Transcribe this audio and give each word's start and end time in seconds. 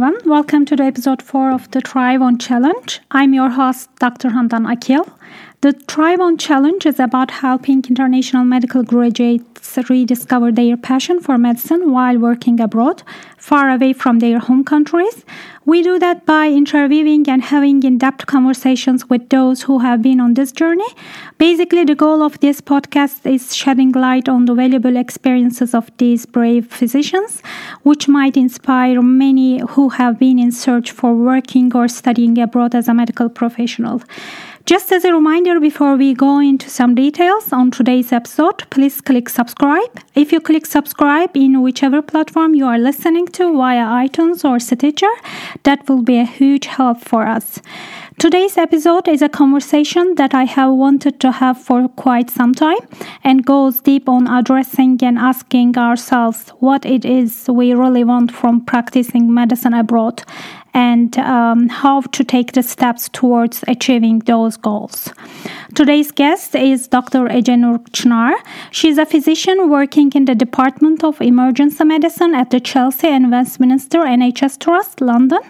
Everyone. 0.00 0.30
Welcome 0.30 0.64
to 0.64 0.76
the 0.76 0.84
episode 0.84 1.20
4 1.20 1.52
of 1.52 1.70
the 1.72 1.82
Thrive 1.82 2.22
On 2.22 2.38
Challenge. 2.38 3.00
I'm 3.10 3.34
your 3.34 3.50
host, 3.50 3.90
Dr. 3.96 4.30
Handan 4.30 4.64
Akil. 4.72 5.06
The 5.62 5.74
Thrive 5.74 6.20
On 6.20 6.38
Challenge 6.38 6.86
is 6.86 6.98
about 6.98 7.30
helping 7.30 7.84
international 7.86 8.44
medical 8.44 8.82
graduates 8.82 9.76
rediscover 9.90 10.50
their 10.50 10.74
passion 10.78 11.20
for 11.20 11.36
medicine 11.36 11.92
while 11.92 12.16
working 12.16 12.58
abroad, 12.60 13.02
far 13.36 13.68
away 13.68 13.92
from 13.92 14.20
their 14.20 14.38
home 14.38 14.64
countries. 14.64 15.22
We 15.66 15.82
do 15.82 15.98
that 15.98 16.24
by 16.24 16.46
interviewing 16.46 17.28
and 17.28 17.42
having 17.42 17.82
in 17.82 17.98
depth 17.98 18.24
conversations 18.24 19.10
with 19.10 19.28
those 19.28 19.60
who 19.60 19.80
have 19.80 20.00
been 20.00 20.18
on 20.18 20.32
this 20.32 20.50
journey. 20.50 20.88
Basically, 21.36 21.84
the 21.84 21.94
goal 21.94 22.22
of 22.22 22.40
this 22.40 22.62
podcast 22.62 23.30
is 23.30 23.54
shedding 23.54 23.92
light 23.92 24.30
on 24.30 24.46
the 24.46 24.54
valuable 24.54 24.96
experiences 24.96 25.74
of 25.74 25.90
these 25.98 26.24
brave 26.24 26.68
physicians, 26.68 27.42
which 27.82 28.08
might 28.08 28.38
inspire 28.38 29.02
many 29.02 29.58
who 29.72 29.90
have 29.90 30.18
been 30.18 30.38
in 30.38 30.52
search 30.52 30.90
for 30.90 31.14
working 31.14 31.76
or 31.76 31.86
studying 31.86 32.38
abroad 32.38 32.74
as 32.74 32.88
a 32.88 32.94
medical 32.94 33.28
professional. 33.28 34.00
Just 34.70 34.92
as 34.92 35.04
a 35.04 35.12
reminder 35.12 35.58
before 35.58 35.96
we 35.96 36.14
go 36.14 36.38
into 36.38 36.70
some 36.70 36.94
details 36.94 37.52
on 37.52 37.72
today's 37.72 38.12
episode, 38.12 38.70
please 38.70 39.00
click 39.00 39.28
subscribe. 39.28 39.98
If 40.14 40.30
you 40.30 40.38
click 40.38 40.64
subscribe 40.64 41.36
in 41.36 41.60
whichever 41.60 42.00
platform 42.00 42.54
you 42.54 42.66
are 42.66 42.78
listening 42.78 43.26
to 43.38 43.52
via 43.56 43.84
iTunes 43.84 44.48
or 44.48 44.60
Stitcher, 44.60 45.10
that 45.64 45.88
will 45.88 46.02
be 46.02 46.20
a 46.20 46.24
huge 46.24 46.66
help 46.66 47.00
for 47.00 47.26
us. 47.26 47.60
Today's 48.20 48.56
episode 48.58 49.08
is 49.08 49.22
a 49.22 49.28
conversation 49.28 50.14
that 50.16 50.34
I 50.34 50.44
have 50.44 50.74
wanted 50.74 51.18
to 51.20 51.32
have 51.32 51.58
for 51.58 51.88
quite 51.88 52.30
some 52.30 52.54
time 52.54 52.86
and 53.24 53.46
goes 53.46 53.80
deep 53.80 54.08
on 54.08 54.28
addressing 54.28 55.02
and 55.02 55.18
asking 55.18 55.78
ourselves 55.78 56.50
what 56.60 56.84
it 56.84 57.04
is 57.04 57.48
we 57.48 57.72
really 57.72 58.04
want 58.04 58.30
from 58.30 58.64
practicing 58.64 59.32
medicine 59.32 59.72
abroad 59.72 60.22
and 60.74 61.18
um, 61.18 61.68
how 61.68 62.00
to 62.00 62.24
take 62.24 62.52
the 62.52 62.62
steps 62.62 63.08
towards 63.08 63.64
achieving 63.68 64.20
those 64.20 64.56
goals. 64.56 65.12
Today's 65.74 66.10
guest 66.10 66.54
is 66.54 66.88
Dr. 66.88 67.28
Ecenur 67.28 67.78
Çınar. 67.90 68.34
She's 68.70 68.98
a 68.98 69.06
physician 69.06 69.70
working 69.70 70.10
in 70.14 70.24
the 70.24 70.34
Department 70.34 71.04
of 71.04 71.20
Emergency 71.20 71.84
Medicine 71.84 72.34
at 72.34 72.50
the 72.50 72.60
Chelsea 72.60 73.08
and 73.08 73.30
Westminster 73.30 73.98
NHS 73.98 74.58
Trust, 74.58 75.00
London. 75.00 75.40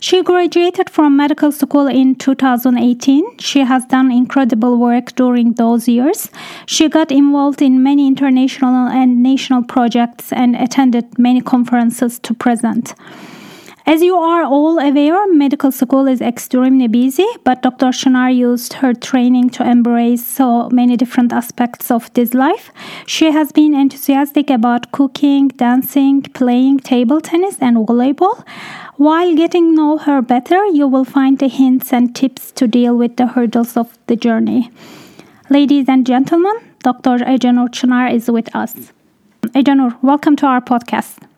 She 0.00 0.22
graduated 0.22 0.90
from 0.90 1.16
medical 1.16 1.52
school 1.52 1.86
in 1.86 2.14
2018. 2.14 3.38
She 3.38 3.60
has 3.60 3.84
done 3.86 4.12
incredible 4.12 4.78
work 4.78 5.14
during 5.14 5.54
those 5.54 5.88
years. 5.88 6.30
She 6.66 6.88
got 6.88 7.10
involved 7.10 7.62
in 7.62 7.82
many 7.82 8.06
international 8.06 8.88
and 8.88 9.22
national 9.22 9.64
projects 9.64 10.32
and 10.32 10.54
attended 10.56 11.18
many 11.18 11.40
conferences 11.40 12.18
to 12.20 12.34
present. 12.34 12.94
As 13.84 14.00
you 14.00 14.14
are 14.14 14.44
all 14.44 14.78
aware, 14.78 15.26
medical 15.34 15.72
school 15.72 16.06
is 16.06 16.20
extremely 16.20 16.86
busy, 16.86 17.26
but 17.42 17.62
Dr. 17.62 17.86
Çınar 17.86 18.32
used 18.32 18.74
her 18.74 18.94
training 18.94 19.50
to 19.50 19.68
embrace 19.68 20.24
so 20.24 20.68
many 20.70 20.96
different 20.96 21.32
aspects 21.32 21.90
of 21.90 22.12
this 22.14 22.32
life. 22.32 22.70
She 23.06 23.32
has 23.32 23.50
been 23.50 23.74
enthusiastic 23.74 24.50
about 24.50 24.92
cooking, 24.92 25.48
dancing, 25.48 26.22
playing 26.22 26.78
table 26.78 27.20
tennis, 27.20 27.56
and 27.60 27.76
volleyball. 27.76 28.44
While 28.98 29.34
getting 29.34 29.70
to 29.70 29.74
know 29.74 29.98
her 29.98 30.22
better, 30.22 30.64
you 30.66 30.86
will 30.86 31.04
find 31.04 31.40
the 31.40 31.48
hints 31.48 31.92
and 31.92 32.14
tips 32.14 32.52
to 32.52 32.68
deal 32.68 32.96
with 32.96 33.16
the 33.16 33.26
hurdles 33.26 33.76
of 33.76 33.98
the 34.06 34.14
journey. 34.14 34.70
Ladies 35.50 35.88
and 35.88 36.06
gentlemen, 36.06 36.54
Dr. 36.84 37.18
Ecenur 37.18 37.68
Çınar 37.70 38.14
is 38.14 38.30
with 38.30 38.54
us. 38.54 38.92
Ecenur, 39.56 40.00
welcome 40.02 40.36
to 40.36 40.46
our 40.46 40.60
podcast. 40.60 41.31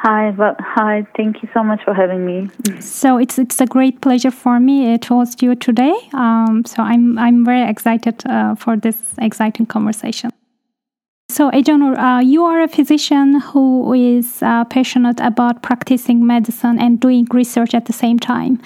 Hi, 0.00 0.30
well, 0.30 0.54
hi. 0.60 1.04
Thank 1.16 1.42
you 1.42 1.48
so 1.52 1.64
much 1.64 1.82
for 1.84 1.92
having 1.92 2.24
me. 2.24 2.48
So 2.80 3.18
it's 3.18 3.36
it's 3.36 3.60
a 3.60 3.66
great 3.66 4.00
pleasure 4.00 4.30
for 4.30 4.60
me 4.60 4.96
to 4.96 5.14
host 5.14 5.42
you 5.42 5.56
today. 5.56 5.94
Um, 6.12 6.62
so 6.64 6.84
I'm 6.84 7.18
I'm 7.18 7.44
very 7.44 7.68
excited 7.68 8.22
uh, 8.26 8.54
for 8.54 8.76
this 8.76 8.96
exciting 9.20 9.66
conversation. 9.66 10.30
So, 11.30 11.50
Ecenur, 11.50 11.98
uh, 11.98 12.20
you 12.20 12.44
are 12.44 12.62
a 12.62 12.68
physician 12.68 13.40
who 13.40 13.92
is 13.92 14.42
uh, 14.42 14.64
passionate 14.64 15.20
about 15.20 15.62
practicing 15.62 16.26
medicine 16.26 16.78
and 16.80 16.98
doing 16.98 17.26
research 17.32 17.74
at 17.74 17.84
the 17.84 17.92
same 17.92 18.18
time. 18.18 18.60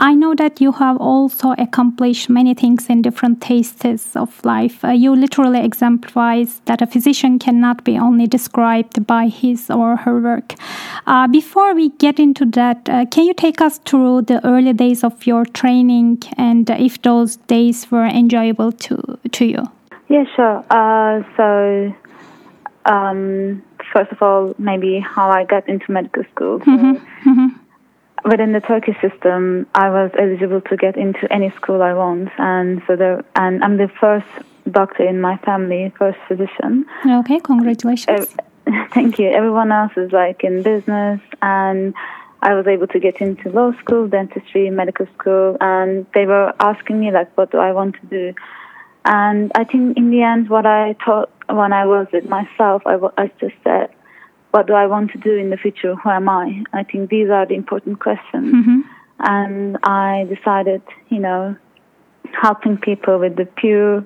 I 0.00 0.14
know 0.14 0.34
that 0.34 0.62
you 0.62 0.72
have 0.72 0.96
also 0.96 1.52
accomplished 1.58 2.30
many 2.30 2.54
things 2.54 2.86
in 2.88 3.02
different 3.02 3.42
tastes 3.42 4.16
of 4.16 4.42
life. 4.46 4.82
Uh, 4.82 4.92
you 4.92 5.14
literally 5.14 5.62
exemplifies 5.62 6.62
that 6.64 6.80
a 6.80 6.86
physician 6.86 7.38
cannot 7.38 7.84
be 7.84 7.98
only 7.98 8.26
described 8.26 9.06
by 9.06 9.28
his 9.28 9.70
or 9.70 9.96
her 9.96 10.18
work. 10.18 10.54
Uh, 11.06 11.28
before 11.28 11.74
we 11.74 11.90
get 11.90 12.18
into 12.18 12.46
that, 12.46 12.88
uh, 12.88 13.04
can 13.10 13.24
you 13.24 13.34
take 13.34 13.60
us 13.60 13.76
through 13.80 14.22
the 14.22 14.44
early 14.46 14.72
days 14.72 15.04
of 15.04 15.26
your 15.26 15.44
training 15.44 16.22
and 16.38 16.70
if 16.70 17.02
those 17.02 17.36
days 17.36 17.90
were 17.90 18.06
enjoyable 18.06 18.72
to 18.72 19.18
to 19.32 19.44
you? 19.44 19.62
Yeah, 20.08 20.24
sure. 20.34 20.64
Uh, 20.70 21.22
so. 21.36 21.94
Um, 22.86 23.62
first 23.92 24.10
of 24.10 24.22
all, 24.22 24.54
maybe 24.58 25.00
how 25.00 25.28
I 25.28 25.44
got 25.44 25.68
into 25.68 25.92
medical 25.92 26.24
school. 26.32 26.60
So, 26.60 26.64
mm-hmm. 26.64 27.28
Mm-hmm 27.28 27.69
within 28.24 28.52
the 28.52 28.60
Turkish 28.60 29.00
system, 29.00 29.66
I 29.74 29.90
was 29.90 30.10
eligible 30.18 30.60
to 30.62 30.76
get 30.76 30.96
into 30.96 31.30
any 31.32 31.50
school 31.50 31.82
I 31.82 31.94
want, 31.94 32.30
and 32.38 32.82
so 32.86 32.96
there, 32.96 33.24
and 33.36 33.62
I'm 33.64 33.76
the 33.76 33.88
first 34.00 34.26
doctor 34.70 35.04
in 35.06 35.20
my 35.20 35.36
family, 35.38 35.92
first 35.98 36.18
physician. 36.28 36.86
Okay, 37.06 37.40
congratulations. 37.40 38.28
Uh, 38.66 38.86
thank 38.92 39.18
you. 39.18 39.28
Everyone 39.30 39.72
else 39.72 39.92
is 39.96 40.12
like 40.12 40.44
in 40.44 40.62
business, 40.62 41.20
and 41.42 41.94
I 42.42 42.54
was 42.54 42.66
able 42.66 42.86
to 42.88 42.98
get 42.98 43.20
into 43.20 43.50
law 43.50 43.72
school, 43.80 44.08
dentistry, 44.08 44.70
medical 44.70 45.06
school, 45.18 45.56
and 45.60 46.06
they 46.14 46.26
were 46.26 46.52
asking 46.60 47.00
me 47.00 47.10
like, 47.10 47.36
what 47.36 47.50
do 47.50 47.58
I 47.58 47.72
want 47.72 47.96
to 48.00 48.06
do? 48.06 48.34
And 49.04 49.50
I 49.54 49.64
think 49.64 49.96
in 49.96 50.10
the 50.10 50.22
end, 50.22 50.48
what 50.48 50.66
I 50.66 50.94
thought 51.04 51.30
when 51.48 51.72
I 51.72 51.86
was 51.86 52.06
with 52.12 52.28
myself, 52.28 52.82
I, 52.86 52.98
I 53.16 53.30
just 53.40 53.56
said, 53.64 53.90
what 54.50 54.66
do 54.66 54.74
I 54.74 54.86
want 54.86 55.12
to 55.12 55.18
do 55.18 55.36
in 55.36 55.50
the 55.50 55.56
future? 55.56 55.94
Who 55.94 56.10
am 56.10 56.28
I? 56.28 56.62
I 56.72 56.82
think 56.82 57.10
these 57.10 57.30
are 57.30 57.46
the 57.46 57.54
important 57.54 58.00
questions. 58.00 58.54
Mm-hmm. 58.54 58.80
And 59.20 59.76
I 59.82 60.26
decided, 60.34 60.82
you 61.08 61.18
know, 61.20 61.56
helping 62.40 62.78
people 62.78 63.18
with 63.18 63.36
the 63.36 63.44
pure 63.44 64.04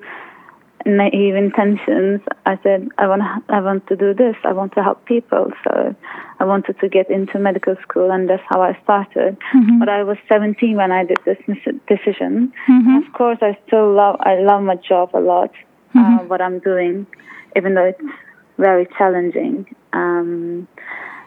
naive 0.87 1.35
intentions. 1.35 2.21
I 2.47 2.59
said, 2.63 2.89
I 2.99 3.07
want, 3.07 3.23
I 3.49 3.61
want 3.61 3.87
to 3.89 3.97
do 3.97 4.13
this. 4.13 4.37
I 4.45 4.53
want 4.53 4.75
to 4.75 4.83
help 4.83 5.05
people. 5.07 5.51
So 5.65 5.95
I 6.41 6.45
wanted 6.45 6.79
to 6.81 6.89
get 6.89 7.11
into 7.11 7.39
medical 7.39 7.77
school, 7.83 8.11
and 8.11 8.29
that's 8.29 8.43
how 8.49 8.63
I 8.63 8.79
started. 8.83 9.39
Mm-hmm. 9.55 9.79
But 9.79 9.89
I 9.89 10.03
was 10.03 10.19
17 10.29 10.77
when 10.77 10.93
I 10.93 11.05
did 11.05 11.19
this 11.25 11.39
decision. 11.89 12.53
Mm-hmm. 12.69 12.97
Of 12.97 13.13
course, 13.15 13.39
I 13.41 13.57
still 13.67 13.93
love, 13.95 14.17
I 14.21 14.41
love 14.41 14.63
my 14.63 14.77
job 14.77 15.11
a 15.15 15.21
lot, 15.21 15.51
uh, 15.95 15.99
mm-hmm. 15.99 16.29
what 16.29 16.43
I'm 16.43 16.59
doing, 16.59 17.07
even 17.57 17.75
though 17.75 17.87
it's 17.87 18.03
very 18.59 18.87
challenging. 18.99 19.67
Um, 19.95 20.69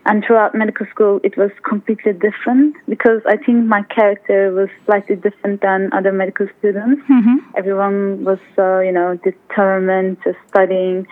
and 0.06 0.24
throughout 0.26 0.56
medical 0.56 0.86
school, 0.88 1.20
it 1.24 1.36
was 1.38 1.52
completely 1.68 2.14
different 2.14 2.76
because 2.88 3.22
I 3.28 3.36
think 3.36 3.66
my 3.66 3.82
character 3.84 4.54
was 4.54 4.70
slightly 4.86 5.18
different 5.18 5.62
than 5.62 5.90
other 5.92 6.14
medical 6.14 6.48
students. 6.60 7.02
Mm-hmm. 7.10 7.38
Everyone 7.58 8.24
was, 8.24 8.40
uh, 8.58 8.80
you 8.80 8.94
know, 8.94 9.20
determined 9.24 10.18
to 10.24 10.34
studying. 10.48 11.08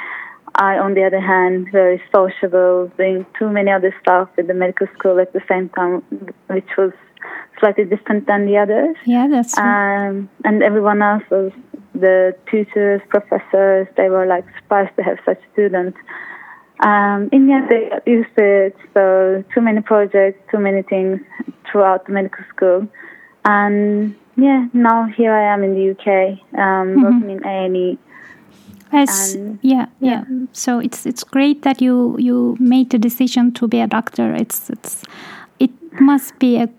I, 0.57 0.77
on 0.77 0.93
the 0.93 1.03
other 1.03 1.19
hand, 1.19 1.67
very 1.73 2.01
sociable, 2.13 2.89
doing 2.95 3.25
too 3.37 3.49
many 3.49 3.69
other 3.69 3.93
stuff 3.99 4.29
with 4.37 4.47
the 4.47 4.53
medical 4.53 4.87
school 4.97 5.19
at 5.19 5.33
the 5.33 5.41
same 5.49 5.67
time, 5.69 6.01
which 6.47 6.69
was 6.77 6.93
slightly 7.59 7.83
different 7.83 8.27
than 8.27 8.45
the 8.45 8.57
others. 8.57 8.95
Yeah, 9.05 9.27
that's 9.27 9.57
right. 9.57 10.07
Um, 10.07 10.29
and 10.45 10.63
everyone 10.63 11.01
else 11.01 11.23
was 11.29 11.51
the 11.93 12.33
tutors, 12.49 13.01
professors, 13.09 13.87
they 13.97 14.09
were 14.09 14.25
like 14.25 14.45
surprised 14.57 14.95
to 14.95 15.03
have 15.03 15.17
such 15.25 15.41
students. 15.51 15.97
Um, 16.81 17.29
in 17.31 17.47
the 17.47 17.53
end, 17.53 17.69
they 17.69 18.11
used 18.11 18.35
to 18.35 18.65
it. 18.65 18.75
So 18.93 19.43
too 19.53 19.61
many 19.61 19.81
projects, 19.81 20.39
too 20.51 20.59
many 20.59 20.81
things 20.81 21.21
throughout 21.71 22.05
the 22.05 22.11
medical 22.11 22.43
school, 22.53 22.87
and 23.45 24.15
yeah, 24.35 24.67
now 24.73 25.05
here 25.05 25.33
I 25.33 25.53
am 25.53 25.63
in 25.63 25.73
the 25.75 25.91
UK, 25.91 26.39
um, 26.53 26.59
mm-hmm. 26.59 27.03
working 27.03 27.29
in 27.29 27.45
A 27.45 27.65
and 27.65 27.77
E. 27.77 27.97
As, 28.91 29.35
yeah, 29.35 29.51
yeah, 29.61 29.87
yeah. 29.99 30.23
So 30.53 30.79
it's 30.79 31.05
it's 31.05 31.23
great 31.23 31.63
that 31.63 31.81
you 31.81 32.15
you 32.19 32.55
made 32.59 32.91
the 32.91 32.99
decision 32.99 33.51
to 33.53 33.67
be 33.67 33.81
a 33.81 33.87
doctor. 33.87 34.33
It's 34.33 34.69
it's 34.69 35.03
it 35.59 35.71
must 35.99 36.37
be 36.39 36.57
a 36.57 36.69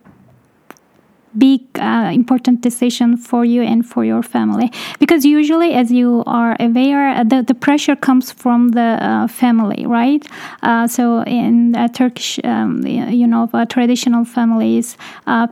big 1.38 1.60
uh, 1.78 2.10
important 2.12 2.60
decision 2.60 3.16
for 3.16 3.44
you 3.44 3.62
and 3.62 3.86
for 3.86 4.04
your 4.04 4.22
family. 4.22 4.70
Because 4.98 5.24
usually 5.24 5.74
as 5.74 5.90
you 5.90 6.22
are 6.26 6.56
aware 6.60 7.10
uh, 7.10 7.24
the, 7.24 7.42
the 7.42 7.54
pressure 7.54 7.96
comes 7.96 8.32
from 8.32 8.68
the 8.68 8.98
uh, 9.00 9.26
family 9.26 9.86
right? 9.86 10.26
Uh, 10.62 10.86
so 10.86 11.22
in 11.24 11.74
turkish 11.94 12.40
um, 12.44 12.86
you 12.86 13.26
know 13.26 13.48
traditional 13.68 14.24
families 14.24 14.96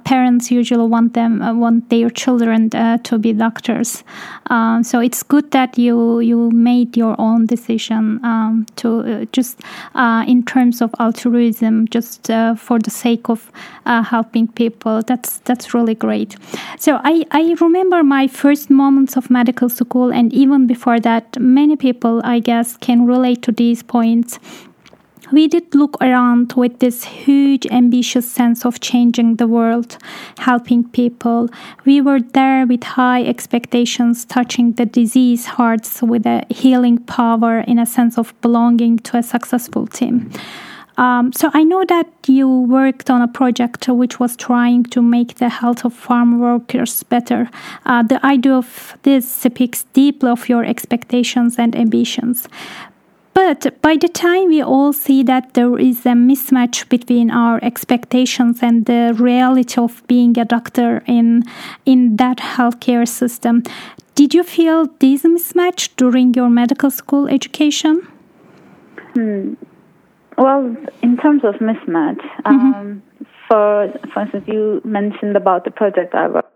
parents 0.04 0.50
usually 0.50 0.86
want 0.86 1.14
them 1.14 1.40
want 1.58 1.90
their 1.90 2.10
children 2.10 2.70
to 2.70 3.18
be 3.18 3.32
doctors. 3.32 4.04
Um, 4.50 4.82
so 4.82 5.00
it's 5.00 5.22
good 5.22 5.50
that 5.50 5.78
you 5.78 6.20
you 6.20 6.50
made 6.50 6.96
your 6.96 7.14
own 7.18 7.46
decision 7.46 8.20
um, 8.24 8.66
to 8.76 9.26
just 9.32 9.60
in 10.26 10.44
terms 10.44 10.80
of 10.80 10.94
altruism 10.98 11.88
just 11.88 12.26
for 12.56 12.78
the 12.78 12.90
sake 12.90 13.28
of 13.28 13.50
helping 13.84 14.48
people. 14.48 15.02
That's 15.02 15.38
that's 15.40 15.73
really 15.74 15.94
great. 15.94 16.36
So 16.78 17.00
I, 17.04 17.24
I 17.30 17.54
remember 17.60 18.02
my 18.02 18.28
first 18.28 18.70
moments 18.70 19.16
of 19.16 19.30
medical 19.30 19.68
school, 19.68 20.12
and 20.12 20.32
even 20.32 20.66
before 20.66 21.00
that, 21.00 21.38
many 21.38 21.76
people, 21.76 22.20
I 22.24 22.38
guess, 22.38 22.76
can 22.76 23.06
relate 23.06 23.42
to 23.42 23.52
these 23.52 23.82
points. 23.82 24.38
We 25.32 25.48
did 25.48 25.74
look 25.74 25.96
around 26.02 26.52
with 26.52 26.80
this 26.80 27.04
huge, 27.04 27.66
ambitious 27.66 28.30
sense 28.30 28.66
of 28.66 28.80
changing 28.80 29.36
the 29.36 29.48
world, 29.48 29.96
helping 30.38 30.84
people. 30.90 31.48
We 31.86 32.00
were 32.02 32.20
there 32.20 32.66
with 32.66 32.84
high 32.84 33.24
expectations, 33.24 34.24
touching 34.26 34.72
the 34.72 34.84
disease 34.84 35.46
hearts 35.46 36.02
with 36.02 36.26
a 36.26 36.44
healing 36.50 36.98
power 36.98 37.60
in 37.60 37.78
a 37.78 37.86
sense 37.86 38.18
of 38.18 38.38
belonging 38.42 38.98
to 38.98 39.16
a 39.16 39.22
successful 39.22 39.86
team. 39.86 40.30
Um, 40.96 41.32
so 41.32 41.50
I 41.52 41.64
know 41.64 41.84
that 41.86 42.08
you 42.26 42.48
worked 42.48 43.10
on 43.10 43.20
a 43.20 43.28
project 43.28 43.88
which 43.88 44.20
was 44.20 44.36
trying 44.36 44.84
to 44.84 45.02
make 45.02 45.36
the 45.36 45.48
health 45.48 45.84
of 45.84 45.92
farm 45.92 46.38
workers 46.38 47.02
better. 47.02 47.50
Uh, 47.84 48.02
the 48.02 48.24
idea 48.24 48.54
of 48.54 48.96
this 49.02 49.28
speaks 49.30 49.84
deeply 49.92 50.30
of 50.30 50.48
your 50.48 50.64
expectations 50.64 51.58
and 51.58 51.74
ambitions. 51.74 52.48
But 53.34 53.82
by 53.82 53.96
the 53.96 54.08
time 54.08 54.48
we 54.48 54.62
all 54.62 54.92
see 54.92 55.24
that 55.24 55.54
there 55.54 55.76
is 55.76 56.06
a 56.06 56.10
mismatch 56.10 56.88
between 56.88 57.32
our 57.32 57.58
expectations 57.62 58.60
and 58.62 58.86
the 58.86 59.12
reality 59.18 59.80
of 59.80 60.06
being 60.06 60.38
a 60.38 60.44
doctor 60.44 61.02
in 61.08 61.42
in 61.84 62.16
that 62.16 62.38
healthcare 62.38 63.08
system, 63.08 63.64
did 64.14 64.34
you 64.34 64.44
feel 64.44 64.86
this 65.00 65.22
mismatch 65.24 65.88
during 65.96 66.32
your 66.34 66.48
medical 66.48 66.90
school 66.90 67.26
education? 67.26 68.06
Hmm. 69.14 69.54
Well, 70.36 70.76
in 71.02 71.16
terms 71.16 71.42
of 71.44 71.54
mismatch, 71.56 72.20
mm-hmm. 72.44 72.74
um, 72.74 73.02
for 73.48 73.92
for 74.12 74.22
instance, 74.22 74.44
you 74.46 74.80
mentioned 74.84 75.36
about 75.36 75.64
the 75.64 75.70
project 75.70 76.14
I 76.14 76.28
worked. 76.28 76.52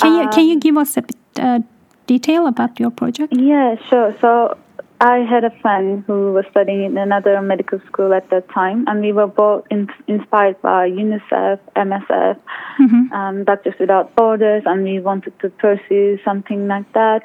Can 0.00 0.14
you 0.14 0.28
can 0.30 0.46
you 0.46 0.54
um, 0.54 0.60
give 0.60 0.76
us 0.76 0.96
a 0.96 1.02
bit 1.02 1.16
uh, 1.38 1.60
detail 2.06 2.46
about 2.46 2.78
your 2.78 2.90
project? 2.90 3.32
Yeah, 3.36 3.76
sure. 3.88 4.14
So 4.20 4.56
I 5.00 5.18
had 5.28 5.42
a 5.42 5.50
friend 5.60 6.04
who 6.06 6.32
was 6.32 6.44
studying 6.52 6.84
in 6.84 6.96
another 6.96 7.42
medical 7.42 7.80
school 7.88 8.14
at 8.14 8.30
that 8.30 8.48
time, 8.50 8.84
and 8.86 9.00
we 9.00 9.12
were 9.12 9.26
both 9.26 9.64
in, 9.68 9.88
inspired 10.06 10.62
by 10.62 10.88
UNICEF, 10.88 11.58
MSF, 11.74 12.36
mm-hmm. 12.80 13.12
um, 13.12 13.42
Doctors 13.42 13.74
Without 13.80 14.14
Borders, 14.14 14.62
and 14.64 14.84
we 14.84 15.00
wanted 15.00 15.32
to 15.40 15.50
pursue 15.50 16.18
something 16.24 16.68
like 16.68 16.90
that 16.92 17.22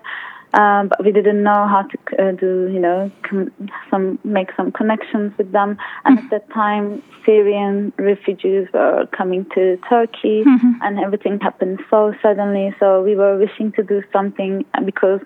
um, 0.58 0.88
but 0.88 1.06
we 1.06 1.12
didn't 1.12 1.44
know 1.44 1.68
how 1.68 1.84
to 1.84 1.98
uh, 2.18 2.32
do, 2.32 2.68
you 2.74 2.80
know, 2.80 3.12
com- 3.22 3.52
some 3.92 4.18
make 4.24 4.50
some 4.58 4.72
connections 4.72 5.32
with 5.38 5.52
them. 5.52 5.78
And 6.04 6.18
mm-hmm. 6.18 6.26
at 6.26 6.32
that 6.32 6.54
time, 6.54 7.04
Syrian 7.24 7.94
refugees 7.98 8.68
were 8.74 9.06
coming 9.16 9.46
to 9.54 9.78
Turkey, 9.88 10.44
mm-hmm. 10.44 10.72
and 10.82 11.00
everything 11.00 11.40
happened 11.40 11.80
so 11.92 12.16
suddenly. 12.24 12.76
So 12.80 13.04
we 13.04 13.16
were 13.16 13.38
wishing 13.38 13.72
to 13.74 13.84
do 13.84 14.02
something 14.12 14.66
because 14.84 15.22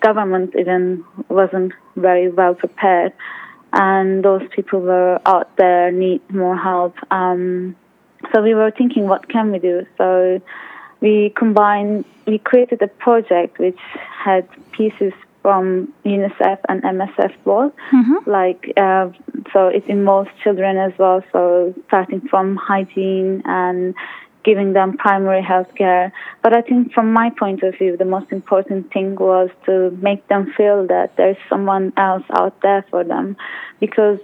government 0.00 0.54
even 0.58 1.02
wasn't 1.30 1.72
very 1.96 2.28
well 2.30 2.54
prepared, 2.54 3.14
and 3.72 4.22
those 4.22 4.42
people 4.54 4.80
were 4.80 5.18
out 5.24 5.56
there 5.56 5.92
need 5.92 6.20
more 6.30 6.58
help. 6.58 6.94
Um, 7.10 7.74
so 8.34 8.42
we 8.42 8.54
were 8.54 8.70
thinking, 8.70 9.08
what 9.08 9.30
can 9.30 9.50
we 9.50 9.60
do? 9.60 9.86
So 9.96 10.42
we 11.04 11.34
combined, 11.36 12.06
we 12.26 12.38
created 12.38 12.80
a 12.80 12.88
project 12.88 13.58
which 13.58 13.78
had 14.24 14.48
pieces 14.72 15.12
from 15.42 15.92
UNICEF 16.06 16.58
and 16.70 16.82
MSF 16.82 17.32
both. 17.44 17.74
Mm-hmm. 17.92 18.30
Like, 18.38 18.72
uh, 18.78 19.10
so 19.52 19.68
it 19.68 19.84
involves 19.86 20.30
children 20.42 20.78
as 20.78 20.92
well. 20.98 21.22
So 21.30 21.74
starting 21.88 22.22
from 22.30 22.56
hygiene 22.56 23.42
and 23.44 23.94
giving 24.44 24.72
them 24.72 24.96
primary 24.96 25.42
health 25.42 25.68
care. 25.76 26.10
But 26.42 26.56
I 26.56 26.62
think 26.62 26.94
from 26.94 27.12
my 27.12 27.28
point 27.38 27.62
of 27.62 27.76
view, 27.76 27.98
the 27.98 28.06
most 28.06 28.32
important 28.32 28.90
thing 28.90 29.16
was 29.16 29.50
to 29.66 29.90
make 30.00 30.26
them 30.28 30.54
feel 30.56 30.86
that 30.86 31.18
there's 31.18 31.36
someone 31.50 31.92
else 31.98 32.24
out 32.30 32.58
there 32.62 32.82
for 32.90 33.04
them 33.04 33.36
because 33.78 34.20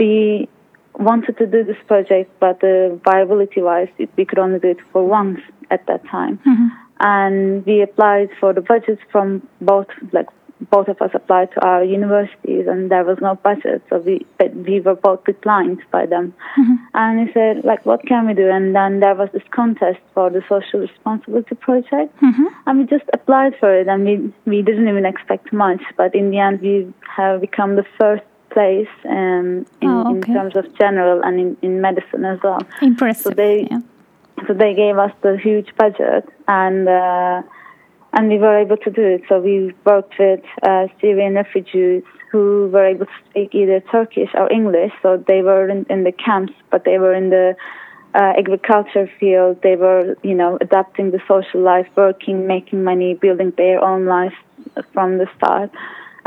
we 0.00 0.48
wanted 0.98 1.36
to 1.38 1.46
do 1.46 1.64
this 1.64 1.76
project, 1.86 2.30
but 2.40 2.60
the 2.60 2.98
viability 3.04 3.62
wise, 3.62 3.88
we 4.16 4.24
could 4.24 4.38
only 4.38 4.58
do 4.58 4.68
it 4.68 4.78
for 4.92 5.04
once 5.04 5.40
at 5.70 5.86
that 5.86 6.06
time. 6.06 6.38
Mm-hmm. 6.38 6.68
And 7.00 7.66
we 7.66 7.82
applied 7.82 8.30
for 8.40 8.52
the 8.52 8.62
budgets 8.62 9.02
from 9.12 9.46
both, 9.60 9.88
like 10.12 10.26
both 10.70 10.88
of 10.88 11.02
us 11.02 11.10
applied 11.12 11.52
to 11.52 11.60
our 11.64 11.84
universities, 11.84 12.66
and 12.66 12.90
there 12.90 13.04
was 13.04 13.18
no 13.20 13.34
budget, 13.34 13.82
so 13.90 13.98
we 13.98 14.24
we 14.66 14.80
were 14.80 14.94
both 14.94 15.22
declined 15.24 15.82
by 15.90 16.06
them. 16.06 16.32
Mm-hmm. 16.58 16.74
And 16.94 17.28
he 17.28 17.32
said, 17.34 17.64
like, 17.64 17.84
what 17.84 18.06
can 18.06 18.26
we 18.26 18.32
do? 18.32 18.48
And 18.48 18.74
then 18.74 19.00
there 19.00 19.14
was 19.14 19.28
this 19.34 19.42
contest 19.50 19.98
for 20.14 20.30
the 20.30 20.42
social 20.48 20.80
responsibility 20.80 21.54
project, 21.56 22.16
mm-hmm. 22.22 22.46
and 22.66 22.78
we 22.78 22.86
just 22.86 23.04
applied 23.12 23.54
for 23.60 23.74
it, 23.78 23.86
and 23.86 24.04
we 24.04 24.32
we 24.46 24.62
didn't 24.62 24.88
even 24.88 25.04
expect 25.04 25.52
much, 25.52 25.82
but 25.98 26.14
in 26.14 26.30
the 26.30 26.38
end, 26.38 26.62
we 26.62 26.90
have 27.14 27.42
become 27.42 27.76
the 27.76 27.84
first 28.00 28.24
place 28.50 28.88
um, 29.08 29.66
in, 29.80 29.88
oh, 29.88 30.16
okay. 30.16 30.30
in 30.30 30.34
terms 30.34 30.56
of 30.56 30.64
general 30.78 31.22
and 31.22 31.40
in, 31.40 31.56
in 31.62 31.80
medicine 31.80 32.24
as 32.24 32.38
well. 32.42 32.60
Impressive. 32.82 33.24
So 33.24 33.30
they 33.30 33.66
yeah 33.70 33.80
so 34.46 34.52
they 34.52 34.74
gave 34.74 34.98
us 34.98 35.12
the 35.22 35.38
huge 35.38 35.74
budget 35.76 36.28
and 36.46 36.88
uh, 36.88 37.42
and 38.12 38.28
we 38.28 38.38
were 38.38 38.58
able 38.58 38.76
to 38.78 38.90
do 38.90 39.02
it. 39.02 39.22
So 39.28 39.40
we 39.40 39.74
worked 39.84 40.14
with 40.18 40.40
uh, 40.62 40.86
Syrian 41.00 41.34
refugees 41.34 42.02
who 42.30 42.68
were 42.72 42.84
able 42.84 43.06
to 43.06 43.12
speak 43.30 43.54
either 43.54 43.80
Turkish 43.80 44.30
or 44.34 44.50
English. 44.52 44.92
So 45.02 45.22
they 45.26 45.42
were 45.42 45.68
in, 45.68 45.86
in 45.90 46.04
the 46.04 46.12
camps, 46.12 46.52
but 46.70 46.84
they 46.84 46.98
were 46.98 47.14
in 47.14 47.30
the 47.30 47.54
uh, 48.14 48.32
agriculture 48.38 49.10
field. 49.18 49.60
They 49.62 49.76
were, 49.76 50.16
you 50.22 50.34
know, 50.34 50.58
adapting 50.60 51.10
the 51.10 51.20
social 51.28 51.60
life, 51.60 51.86
working, 51.94 52.46
making 52.46 52.84
money, 52.84 53.14
building 53.14 53.52
their 53.56 53.82
own 53.82 54.06
life 54.06 54.34
from 54.92 55.18
the 55.18 55.26
start 55.36 55.70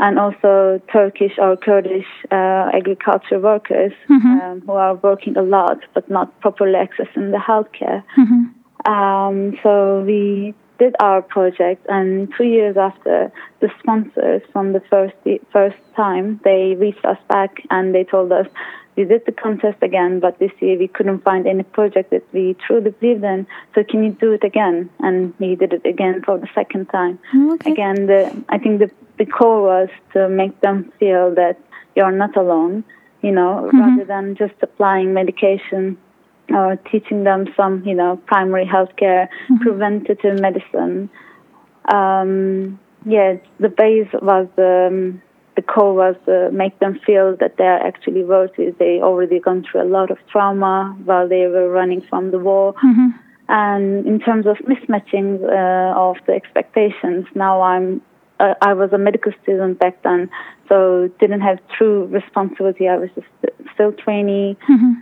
and 0.00 0.18
also 0.18 0.80
Turkish 0.92 1.34
or 1.38 1.56
Kurdish 1.56 2.10
uh, 2.32 2.70
agriculture 2.72 3.38
workers 3.38 3.92
mm-hmm. 4.08 4.40
um, 4.40 4.60
who 4.62 4.72
are 4.72 4.94
working 4.94 5.36
a 5.36 5.42
lot 5.42 5.78
but 5.94 6.08
not 6.10 6.28
properly 6.40 6.74
accessing 6.74 7.30
the 7.30 7.42
healthcare. 7.50 8.02
Mm-hmm. 8.18 8.90
Um, 8.90 9.58
so 9.62 10.02
we 10.06 10.54
did 10.78 10.96
our 10.98 11.20
project, 11.20 11.84
and 11.90 12.32
two 12.38 12.44
years 12.44 12.78
after, 12.78 13.30
the 13.60 13.68
sponsors 13.78 14.40
from 14.52 14.72
the 14.72 14.80
first 14.88 15.14
first 15.52 15.76
time 15.94 16.40
they 16.42 16.74
reached 16.78 17.04
us 17.04 17.18
back 17.28 17.62
and 17.68 17.94
they 17.94 18.04
told 18.04 18.32
us 18.32 18.46
we 18.96 19.04
did 19.04 19.24
the 19.24 19.32
contest 19.32 19.78
again, 19.82 20.20
but 20.20 20.38
this 20.38 20.50
year 20.60 20.78
we 20.78 20.88
couldn't 20.88 21.22
find 21.22 21.46
any 21.46 21.62
project 21.62 22.10
that 22.10 22.24
we 22.32 22.56
truly 22.66 22.90
believed 22.90 23.24
in. 23.24 23.46
So 23.74 23.84
can 23.84 24.02
you 24.04 24.10
do 24.10 24.32
it 24.32 24.44
again? 24.44 24.90
And 24.98 25.32
we 25.38 25.54
did 25.54 25.72
it 25.72 25.86
again 25.86 26.22
for 26.22 26.38
the 26.38 26.48
second 26.54 26.86
time. 26.86 27.18
Okay. 27.52 27.72
Again, 27.72 28.06
the 28.06 28.44
I 28.48 28.58
think 28.58 28.80
the 28.80 28.90
the 29.20 29.26
core 29.26 29.62
was 29.62 29.90
to 30.14 30.28
make 30.30 30.58
them 30.62 30.90
feel 30.98 31.34
that 31.34 31.56
you're 31.94 32.10
not 32.24 32.36
alone. 32.36 32.82
You 33.22 33.32
know, 33.32 33.52
mm-hmm. 33.66 33.78
rather 33.78 34.04
than 34.06 34.34
just 34.34 34.54
applying 34.62 35.12
medication 35.12 35.98
or 36.48 36.76
teaching 36.90 37.24
them 37.24 37.44
some, 37.54 37.84
you 37.84 37.94
know, 37.94 38.16
primary 38.26 38.64
health 38.64 38.96
care, 38.96 39.28
mm-hmm. 39.28 39.62
preventative 39.62 40.40
medicine. 40.40 41.10
Um, 41.92 42.80
yeah, 43.04 43.34
the 43.58 43.68
base 43.68 44.08
was 44.22 44.48
um, 44.56 45.20
the 45.54 45.62
core 45.62 45.94
was 45.94 46.16
uh, 46.26 46.50
make 46.50 46.78
them 46.78 46.98
feel 47.06 47.36
that 47.40 47.58
they 47.58 47.64
are 47.64 47.86
actually 47.86 48.24
worthy. 48.24 48.70
They 48.70 49.00
already 49.02 49.38
gone 49.38 49.66
through 49.70 49.82
a 49.82 49.90
lot 49.98 50.10
of 50.10 50.16
trauma 50.32 50.96
while 51.04 51.28
they 51.28 51.46
were 51.46 51.68
running 51.68 52.02
from 52.08 52.30
the 52.30 52.38
war. 52.38 52.72
Mm-hmm. 52.74 53.08
And 53.50 54.06
in 54.06 54.18
terms 54.20 54.46
of 54.46 54.56
mismatching 54.58 55.42
uh, 55.42 55.98
of 55.98 56.16
the 56.26 56.32
expectations, 56.32 57.26
now 57.34 57.60
I'm 57.60 58.00
uh, 58.40 58.54
I 58.62 58.72
was 58.72 58.92
a 58.92 58.98
medical 58.98 59.32
student 59.42 59.78
back 59.78 60.02
then, 60.02 60.30
so 60.68 61.10
didn't 61.20 61.42
have 61.42 61.58
true 61.76 62.06
responsibility. 62.06 62.88
I 62.88 62.96
was 62.96 63.10
just 63.14 63.28
still 63.74 63.92
trainee. 63.92 64.56
Mm-hmm. 64.68 64.92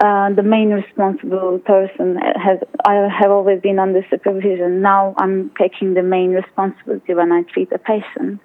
Uh, 0.00 0.34
the 0.34 0.42
main 0.42 0.70
responsible 0.70 1.60
person 1.60 2.16
has 2.16 2.58
I 2.84 2.94
have 3.20 3.30
always 3.30 3.60
been 3.60 3.78
under 3.78 4.04
supervision. 4.10 4.82
Now 4.82 5.14
I'm 5.18 5.52
taking 5.60 5.94
the 5.94 6.02
main 6.02 6.30
responsibility 6.30 7.14
when 7.14 7.30
I 7.30 7.42
treat 7.42 7.70
a 7.70 7.78
patient. 7.78 8.40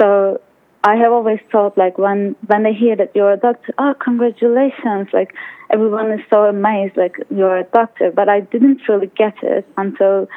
So 0.00 0.40
I 0.84 0.96
have 0.96 1.12
always 1.12 1.40
thought 1.50 1.76
like 1.76 1.98
when 1.98 2.36
when 2.46 2.62
they 2.62 2.74
hear 2.74 2.94
that 2.96 3.10
you're 3.14 3.32
a 3.32 3.38
doctor, 3.38 3.72
oh 3.78 3.94
congratulations! 3.98 5.08
Like 5.12 5.34
everyone 5.72 6.12
is 6.12 6.20
so 6.30 6.44
amazed, 6.44 6.96
like 6.96 7.16
you're 7.30 7.56
a 7.56 7.64
doctor. 7.64 8.12
But 8.14 8.28
I 8.28 8.40
didn't 8.40 8.82
really 8.88 9.10
get 9.16 9.34
it 9.42 9.66
until 9.76 10.28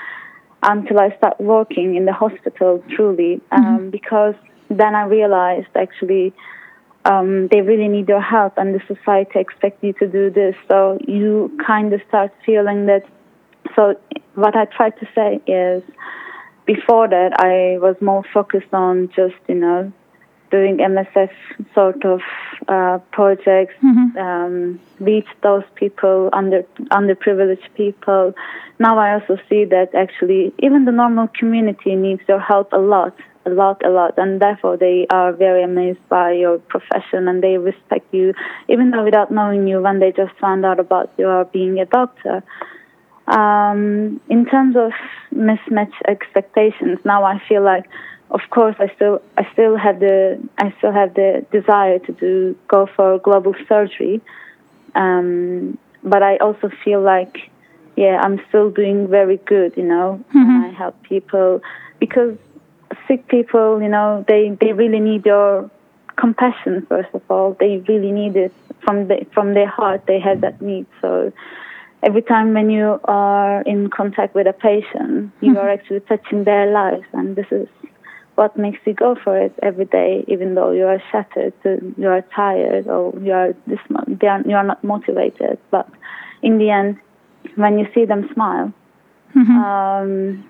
until 0.63 0.99
I 0.99 1.15
start 1.17 1.39
working 1.39 1.95
in 1.95 2.05
the 2.05 2.13
hospital 2.13 2.83
truly, 2.95 3.41
um, 3.51 3.63
mm-hmm. 3.63 3.89
because 3.89 4.35
then 4.69 4.95
I 4.95 5.05
realized 5.05 5.67
actually 5.75 6.33
um, 7.05 7.47
they 7.47 7.61
really 7.61 7.87
need 7.87 8.09
your 8.09 8.21
help, 8.21 8.57
and 8.57 8.75
the 8.75 8.81
society 8.93 9.39
expects 9.39 9.81
you 9.81 9.93
to 9.93 10.07
do 10.07 10.29
this. 10.29 10.55
So 10.67 10.99
you 11.07 11.57
kind 11.65 11.93
of 11.93 12.01
start 12.07 12.33
feeling 12.45 12.85
that. 12.87 13.03
So 13.75 13.95
what 14.35 14.55
I 14.55 14.65
try 14.65 14.89
to 14.89 15.07
say 15.15 15.41
is, 15.47 15.83
before 16.65 17.07
that, 17.07 17.39
I 17.39 17.77
was 17.79 17.95
more 18.01 18.23
focused 18.33 18.73
on 18.73 19.09
just 19.15 19.35
you 19.47 19.55
know 19.55 19.91
doing 20.49 20.77
MSF 20.77 21.31
sort 21.73 22.03
of 22.05 22.21
uh, 22.67 22.99
projects, 23.11 23.73
mm-hmm. 23.83 24.17
um, 24.17 24.79
reach 24.99 25.27
those 25.43 25.63
people, 25.75 26.29
under 26.33 26.63
underprivileged 26.91 27.73
people. 27.75 28.33
Now 28.79 28.97
I 28.97 29.13
also 29.13 29.37
see 29.49 29.65
that 29.65 29.95
actually 29.95 30.53
even 30.59 30.85
the 30.85 30.91
normal 30.91 31.27
community 31.27 31.95
needs 31.95 32.21
your 32.27 32.39
help 32.39 32.73
a 32.73 32.77
lot, 32.77 33.15
a 33.45 33.49
lot, 33.49 33.83
a 33.85 33.89
lot, 33.89 34.13
and 34.17 34.41
therefore 34.41 34.77
they 34.77 35.07
are 35.09 35.33
very 35.33 35.63
amazed 35.63 36.07
by 36.09 36.31
your 36.31 36.59
profession 36.59 37.27
and 37.27 37.43
they 37.43 37.57
respect 37.57 38.13
you, 38.13 38.33
even 38.69 38.91
though 38.91 39.03
without 39.03 39.31
knowing 39.31 39.67
you, 39.67 39.81
when 39.81 39.99
they 39.99 40.11
just 40.11 40.33
found 40.39 40.65
out 40.65 40.79
about 40.79 41.11
you 41.17 41.47
being 41.51 41.79
a 41.79 41.85
doctor. 41.85 42.43
Um, 43.27 44.21
in 44.29 44.45
terms 44.45 44.77
of 44.77 44.91
mismatched 45.31 46.01
expectations, 46.07 46.99
now 47.03 47.25
I 47.25 47.41
feel 47.47 47.61
like 47.61 47.85
of 48.31 48.41
course 48.49 48.75
I 48.79 48.91
still 48.95 49.21
I 49.37 49.47
still 49.53 49.77
have 49.77 49.99
the 49.99 50.41
I 50.57 50.73
still 50.77 50.91
have 50.91 51.13
the 51.13 51.45
desire 51.51 51.99
to 51.99 52.11
do 52.11 52.55
go 52.67 52.87
for 52.95 53.19
global 53.19 53.53
surgery, 53.67 54.21
um, 54.95 55.77
but 56.03 56.23
I 56.23 56.37
also 56.37 56.69
feel 56.83 57.01
like 57.01 57.49
yeah 57.95 58.19
I'm 58.21 58.41
still 58.49 58.69
doing 58.69 59.07
very 59.07 59.37
good 59.37 59.73
you 59.77 59.83
know. 59.83 60.23
Mm-hmm. 60.35 60.65
I 60.65 60.69
help 60.69 61.01
people 61.03 61.61
because 61.99 62.37
sick 63.07 63.27
people 63.27 63.81
you 63.81 63.89
know 63.89 64.25
they 64.27 64.57
they 64.59 64.73
really 64.73 64.99
need 64.99 65.25
your 65.25 65.69
compassion 66.17 66.85
first 66.89 67.09
of 67.13 67.21
all. 67.29 67.55
They 67.59 67.77
really 67.87 68.11
need 68.11 68.35
it 68.35 68.53
from 68.83 69.07
the 69.07 69.25
from 69.33 69.53
their 69.53 69.67
heart. 69.67 70.05
They 70.05 70.19
have 70.19 70.41
that 70.41 70.61
need. 70.61 70.85
So 71.01 71.31
every 72.03 72.21
time 72.21 72.53
when 72.53 72.69
you 72.69 72.99
are 73.05 73.61
in 73.61 73.89
contact 73.89 74.35
with 74.35 74.47
a 74.47 74.53
patient 74.53 75.31
you 75.41 75.49
mm-hmm. 75.49 75.57
are 75.57 75.69
actually 75.69 76.01
touching 76.01 76.43
their 76.43 76.71
lives. 76.71 77.05
And 77.13 77.35
this 77.35 77.47
is 77.51 77.67
what 78.37 78.55
makes 78.55 78.77
you 78.85 78.93
go 78.93 79.15
for 79.23 79.35
it 79.35 79.53
every 79.63 79.85
day, 79.85 80.23
even 80.27 80.53
though 80.53 80.71
you 80.71 80.85
are 80.85 81.01
shattered, 81.11 81.53
you 81.97 82.07
are 82.07 82.21
tired, 82.35 82.87
or 82.87 83.11
you 83.19 83.31
are 83.31 83.53
this, 83.65 83.79
you 84.21 84.55
are 84.55 84.63
not 84.63 84.83
motivated. 84.83 85.57
But 85.71 85.89
in 86.43 86.59
the 86.59 86.69
end, 86.69 86.99
when 87.55 87.79
you 87.79 87.87
see 87.95 88.05
them 88.05 88.29
smile, 88.33 88.71
mm-hmm. 89.35 89.57
um, 89.57 90.45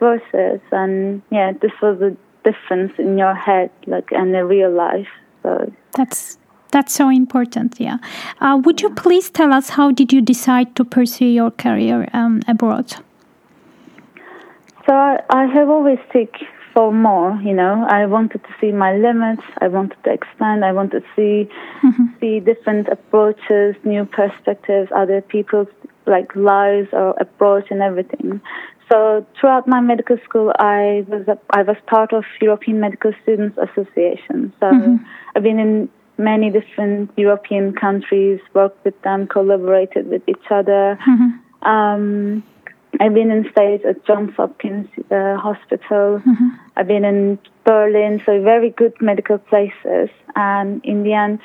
worth 0.00 0.34
it. 0.34 0.62
And 0.72 1.22
yeah, 1.30 1.52
this 1.52 1.70
was 1.80 2.00
the 2.00 2.16
difference 2.44 2.92
in 2.98 3.16
your 3.16 3.34
head, 3.34 3.70
like 3.86 4.10
and 4.10 4.26
in 4.26 4.32
the 4.32 4.44
real 4.44 4.72
life. 4.72 5.08
So 5.44 5.72
that's 5.96 6.38
that's 6.72 6.92
so 6.92 7.08
important. 7.08 7.78
Yeah. 7.78 7.98
Uh, 8.40 8.60
would 8.64 8.82
you 8.82 8.90
please 8.90 9.30
tell 9.30 9.52
us 9.52 9.70
how 9.70 9.92
did 9.92 10.12
you 10.12 10.20
decide 10.20 10.74
to 10.74 10.84
pursue 10.84 11.26
your 11.26 11.52
career 11.52 12.08
um, 12.12 12.42
abroad? 12.48 12.96
So 14.86 14.92
I, 14.92 15.20
I 15.30 15.46
have 15.46 15.68
always 15.68 16.00
seek 16.12 16.34
for 16.72 16.92
more. 16.92 17.38
You 17.42 17.54
know, 17.54 17.86
I 17.88 18.06
wanted 18.06 18.42
to 18.44 18.54
see 18.60 18.72
my 18.72 18.94
limits. 18.94 19.42
I 19.58 19.68
wanted 19.68 20.02
to 20.04 20.12
expand. 20.12 20.64
I 20.64 20.72
wanted 20.72 21.02
to 21.02 21.08
see 21.16 21.50
mm-hmm. 21.82 22.04
see 22.20 22.40
different 22.40 22.88
approaches, 22.88 23.76
new 23.84 24.04
perspectives, 24.04 24.90
other 24.94 25.20
people's 25.20 25.68
like 26.06 26.34
lives 26.34 26.88
or 26.92 27.10
approach 27.20 27.66
and 27.70 27.80
everything. 27.80 28.40
So 28.90 29.26
throughout 29.40 29.66
my 29.66 29.80
medical 29.80 30.18
school, 30.24 30.52
I 30.58 31.04
was 31.08 31.26
a, 31.28 31.38
I 31.50 31.62
was 31.62 31.76
part 31.86 32.12
of 32.12 32.24
European 32.40 32.80
Medical 32.80 33.12
Students 33.22 33.56
Association. 33.56 34.52
So 34.60 34.66
mm-hmm. 34.66 34.96
I've 35.34 35.42
been 35.42 35.58
in 35.58 35.88
many 36.18 36.50
different 36.50 37.10
European 37.16 37.72
countries, 37.74 38.40
worked 38.52 38.84
with 38.84 39.00
them, 39.02 39.26
collaborated 39.26 40.08
with 40.08 40.22
each 40.28 40.46
other. 40.50 40.98
Mm-hmm. 41.08 41.68
Um, 41.68 42.42
I've 43.00 43.14
been 43.14 43.30
in 43.30 43.50
States 43.50 43.84
at 43.88 44.04
Johns 44.06 44.34
Hopkins 44.36 44.88
uh, 45.10 45.36
Hospital. 45.36 46.20
Mm-hmm. 46.20 46.48
I've 46.76 46.86
been 46.86 47.04
in 47.04 47.38
Berlin, 47.64 48.22
so 48.24 48.42
very 48.42 48.70
good 48.70 48.94
medical 49.00 49.38
places. 49.38 50.10
And 50.36 50.84
in 50.84 51.02
the 51.02 51.14
end, 51.14 51.40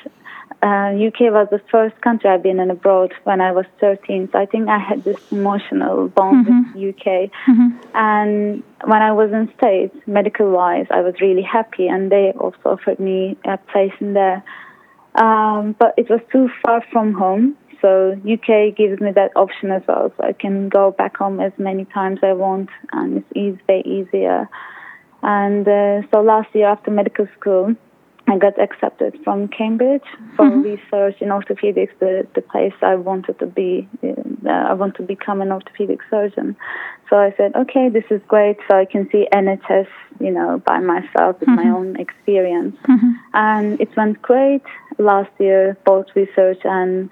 uh, 0.62 0.90
UK 0.92 1.32
was 1.32 1.46
the 1.50 1.60
first 1.70 2.00
country 2.00 2.28
I've 2.28 2.42
been 2.42 2.58
in 2.58 2.70
abroad 2.70 3.14
when 3.24 3.40
I 3.40 3.52
was 3.52 3.64
13. 3.80 4.28
So 4.32 4.38
I 4.38 4.46
think 4.46 4.68
I 4.68 4.78
had 4.78 5.04
this 5.04 5.16
emotional 5.30 6.08
bond 6.08 6.46
mm-hmm. 6.46 6.78
with 6.78 6.96
UK. 6.96 7.30
Mm-hmm. 7.48 7.68
And 7.94 8.62
when 8.84 9.02
I 9.02 9.12
was 9.12 9.30
in 9.32 9.52
States, 9.56 9.94
medical 10.06 10.50
wise, 10.50 10.86
I 10.90 11.00
was 11.00 11.14
really 11.20 11.42
happy, 11.42 11.86
and 11.86 12.10
they 12.10 12.32
also 12.32 12.58
offered 12.64 12.98
me 12.98 13.36
a 13.44 13.56
place 13.56 13.92
in 14.00 14.14
there. 14.14 14.42
Um, 15.14 15.74
but 15.78 15.94
it 15.96 16.10
was 16.10 16.20
too 16.30 16.50
far 16.62 16.84
from 16.92 17.14
home. 17.14 17.56
So 17.80 18.12
UK 18.24 18.76
gives 18.76 19.00
me 19.00 19.12
that 19.12 19.30
option 19.36 19.70
as 19.70 19.82
well, 19.86 20.12
so 20.16 20.24
I 20.24 20.32
can 20.32 20.68
go 20.68 20.90
back 20.90 21.16
home 21.16 21.40
as 21.40 21.52
many 21.58 21.84
times 21.86 22.20
I 22.22 22.32
want, 22.32 22.70
and 22.92 23.18
it's 23.18 23.32
easy, 23.36 23.60
way 23.68 23.82
easier. 23.86 24.48
And 25.22 25.66
uh, 25.66 26.02
so 26.10 26.20
last 26.20 26.48
year 26.54 26.68
after 26.68 26.90
medical 26.90 27.26
school, 27.38 27.74
I 28.30 28.36
got 28.36 28.60
accepted 28.60 29.18
from 29.24 29.48
Cambridge 29.48 30.02
for 30.36 30.44
mm-hmm. 30.44 30.62
research 30.62 31.16
in 31.20 31.28
orthopedics, 31.28 31.98
the, 31.98 32.26
the 32.34 32.42
place 32.42 32.74
I 32.82 32.94
wanted 32.94 33.38
to 33.38 33.46
be. 33.46 33.88
Uh, 34.04 34.50
I 34.50 34.74
want 34.74 34.96
to 34.96 35.02
become 35.02 35.40
an 35.40 35.50
orthopedic 35.50 36.00
surgeon. 36.10 36.54
So 37.08 37.16
I 37.16 37.32
said, 37.38 37.54
okay, 37.56 37.88
this 37.88 38.04
is 38.10 38.20
great. 38.28 38.58
So 38.68 38.76
I 38.76 38.84
can 38.84 39.08
see 39.10 39.26
NHS, 39.32 39.88
you 40.20 40.30
know, 40.30 40.62
by 40.66 40.78
myself 40.78 41.40
with 41.40 41.48
mm-hmm. 41.48 41.54
my 41.54 41.70
own 41.70 41.96
experience. 41.98 42.76
Mm-hmm. 42.86 43.10
And 43.32 43.80
it 43.80 43.96
went 43.96 44.20
great 44.20 44.62
last 44.98 45.30
year, 45.38 45.78
both 45.86 46.06
research 46.14 46.60
and 46.64 47.08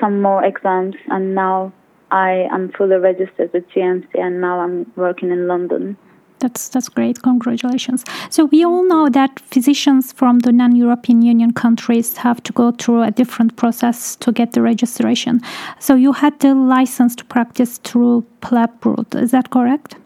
some 0.00 0.20
more 0.20 0.44
exams, 0.44 0.96
and 1.08 1.34
now 1.34 1.72
I 2.10 2.48
am 2.52 2.70
fully 2.72 2.96
registered 2.96 3.52
with 3.52 3.68
GMC, 3.70 4.06
and 4.14 4.40
now 4.40 4.60
I'm 4.60 4.90
working 4.96 5.30
in 5.30 5.46
London. 5.46 5.96
That's 6.40 6.68
that's 6.68 6.88
great. 6.88 7.22
Congratulations. 7.22 8.04
So 8.28 8.44
we 8.46 8.64
all 8.64 8.86
know 8.86 9.08
that 9.08 9.40
physicians 9.40 10.12
from 10.12 10.40
the 10.40 10.52
non-European 10.52 11.22
Union 11.22 11.52
countries 11.52 12.18
have 12.18 12.42
to 12.42 12.52
go 12.52 12.72
through 12.72 13.02
a 13.02 13.10
different 13.10 13.56
process 13.56 14.16
to 14.16 14.32
get 14.32 14.52
the 14.52 14.60
registration. 14.60 15.40
So 15.78 15.94
you 15.94 16.12
had 16.12 16.38
the 16.40 16.54
license 16.54 17.16
to 17.16 17.24
practice 17.24 17.78
through 17.78 18.26
PLAB 18.42 18.84
route. 18.84 19.14
Is 19.14 19.30
that 19.30 19.50
correct? 19.50 19.96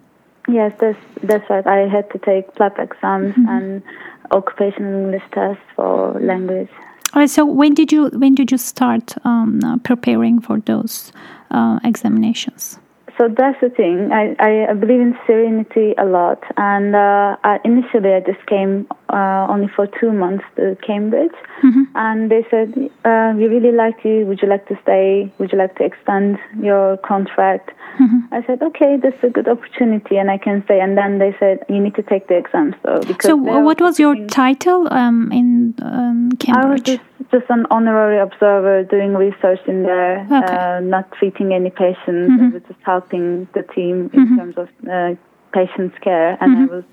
Yes, 0.49 0.73
that's 0.79 0.99
that's 1.23 1.49
right. 1.51 1.67
I 1.67 1.89
had 1.89 2.11
to 2.11 2.19
take 2.19 2.55
PLAB 2.55 2.79
exams 2.79 3.35
mm-hmm. 3.35 3.49
and 3.49 3.83
occupational 4.31 4.95
English 5.05 5.25
tests 5.33 5.65
for 5.75 6.19
language. 6.21 6.71
All 7.15 7.21
right. 7.21 7.31
So 7.31 7.45
when 7.45 7.75
did 7.75 7.91
you 7.91 8.09
when 8.09 8.35
did 8.35 8.51
you 8.51 8.59
start 8.59 9.15
um, 9.25 9.81
preparing 9.85 10.41
for 10.41 10.61
those 10.61 11.13
uh, 11.51 11.81
examinations? 11.85 12.79
So 13.19 13.27
that's 13.27 13.61
the 13.61 13.69
thing. 13.69 14.13
I, 14.13 14.37
I, 14.39 14.75
believe 14.75 15.01
in 15.01 15.19
serenity 15.27 15.93
a 15.99 16.05
lot, 16.05 16.41
and 16.57 16.95
uh, 16.95 17.37
I, 17.43 17.59
initially 17.65 18.15
I 18.15 18.21
just 18.21 18.47
came 18.47 18.87
uh, 19.09 19.45
only 19.51 19.67
for 19.75 19.89
two 20.01 20.13
months 20.13 20.45
to 20.55 20.77
Cambridge, 20.87 21.35
mm-hmm. 21.65 21.83
and 21.97 22.31
they 22.31 22.47
said 22.49 22.73
uh, 23.05 23.35
we 23.37 23.47
really 23.49 23.73
like 23.73 24.05
you. 24.05 24.25
Would 24.27 24.41
you 24.41 24.49
like 24.49 24.69
to 24.69 24.79
stay? 24.83 25.33
Would 25.39 25.51
you 25.51 25.59
like 25.59 25.75
to 25.79 25.85
extend 25.85 26.39
your 26.63 26.97
contract? 26.99 27.71
Mm-hmm. 28.01 28.33
I 28.33 28.47
said 28.47 28.63
okay, 28.63 28.97
that's 29.03 29.23
a 29.25 29.31
good 29.31 29.49
opportunity, 29.49 30.17
and 30.17 30.31
I 30.31 30.39
can 30.39 30.63
stay. 30.67 30.79
And 30.79 30.97
then 30.97 31.19
they 31.19 31.35
said 31.41 31.65
you 31.69 31.81
need 31.81 31.97
to 31.97 32.03
take 32.05 32.29
the 32.29 32.37
exam. 32.37 32.77
So 32.85 33.01
because 33.01 33.31
so 33.31 33.35
what 33.35 33.81
was 33.81 33.99
your 33.99 34.15
title 34.29 34.87
um, 34.93 35.33
in 35.33 35.75
um, 35.83 36.31
Cambridge? 36.39 37.01
Just 37.31 37.47
an 37.51 37.67
honorary 37.71 38.19
observer 38.19 38.85
doing 38.85 39.15
research 39.15 39.61
in 39.67 39.83
there, 39.83 40.21
okay. 40.21 40.55
uh, 40.55 40.81
not 40.81 41.11
treating 41.13 41.53
any 41.53 41.71
patients, 41.71 42.33
mm-hmm. 42.33 42.59
just 42.67 42.81
helping 42.85 43.49
the 43.55 43.63
team 43.75 44.11
in 44.13 44.27
mm-hmm. 44.27 44.37
terms 44.37 44.57
of 44.57 44.69
uh, 44.91 45.15
patients' 45.53 45.97
care. 46.01 46.39
And 46.41 46.57
mm-hmm. 46.57 46.73
I 46.73 46.77
was 46.77 46.85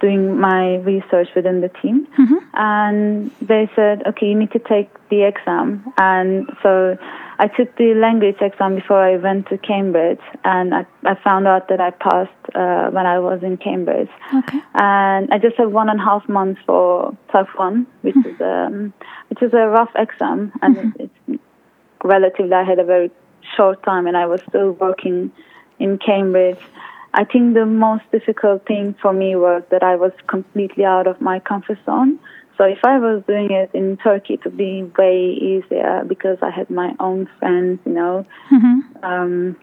doing 0.00 0.38
my 0.38 0.76
research 0.76 1.28
within 1.34 1.60
the 1.60 1.70
team. 1.80 2.06
Mm-hmm. 2.18 2.34
And 2.54 3.30
they 3.40 3.70
said, 3.74 4.02
okay, 4.06 4.26
you 4.26 4.38
need 4.38 4.52
to 4.52 4.58
take 4.58 4.90
the 5.08 5.22
exam. 5.22 5.92
And 5.96 6.48
so 6.62 6.98
I 7.38 7.48
took 7.48 7.76
the 7.76 7.94
language 7.94 8.36
exam 8.40 8.76
before 8.76 9.02
I 9.02 9.16
went 9.16 9.48
to 9.48 9.58
Cambridge, 9.58 10.20
and 10.44 10.74
I, 10.74 10.86
I 11.04 11.14
found 11.22 11.46
out 11.46 11.68
that 11.68 11.80
I 11.80 11.90
passed 11.90 12.30
uh, 12.54 12.90
when 12.90 13.06
I 13.06 13.18
was 13.18 13.42
in 13.42 13.56
Cambridge. 13.56 14.10
Okay. 14.34 14.60
And 14.74 15.32
I 15.32 15.38
just 15.38 15.56
have 15.56 15.72
one 15.72 15.88
and 15.88 16.00
a 16.00 16.04
half 16.04 16.28
months 16.28 16.60
for 16.66 17.16
PLAB 17.30 17.46
one, 17.56 17.86
which 18.02 18.14
mm-hmm. 18.14 18.28
is 18.28 18.40
um, 18.40 18.92
which 19.28 19.42
is 19.42 19.52
a 19.52 19.66
rough 19.68 19.90
exam, 19.96 20.52
and 20.62 20.76
mm-hmm. 20.76 21.02
it's, 21.02 21.14
it's 21.28 21.42
relatively. 22.04 22.52
I 22.52 22.64
had 22.64 22.78
a 22.78 22.84
very 22.84 23.10
short 23.56 23.82
time, 23.82 24.06
and 24.06 24.16
I 24.16 24.26
was 24.26 24.40
still 24.48 24.72
working 24.72 25.32
in 25.78 25.98
Cambridge. 25.98 26.60
I 27.14 27.24
think 27.24 27.54
the 27.54 27.66
most 27.66 28.02
difficult 28.10 28.66
thing 28.66 28.94
for 29.00 29.12
me 29.12 29.36
was 29.36 29.62
that 29.70 29.84
I 29.84 29.94
was 29.94 30.12
completely 30.26 30.84
out 30.84 31.06
of 31.06 31.20
my 31.20 31.38
comfort 31.38 31.78
zone. 31.86 32.18
So 32.56 32.64
if 32.64 32.78
I 32.84 32.98
was 32.98 33.22
doing 33.26 33.50
it 33.50 33.70
in 33.74 33.96
Turkey, 33.96 34.34
it 34.34 34.44
would 34.44 34.56
be 34.56 34.84
way 34.96 35.32
easier 35.32 36.04
because 36.06 36.38
I 36.40 36.50
had 36.50 36.70
my 36.70 36.92
own 37.00 37.28
friends, 37.38 37.80
you 37.84 37.92
know. 37.92 38.26
Mm-hmm. 38.52 39.04
Um, 39.04 39.56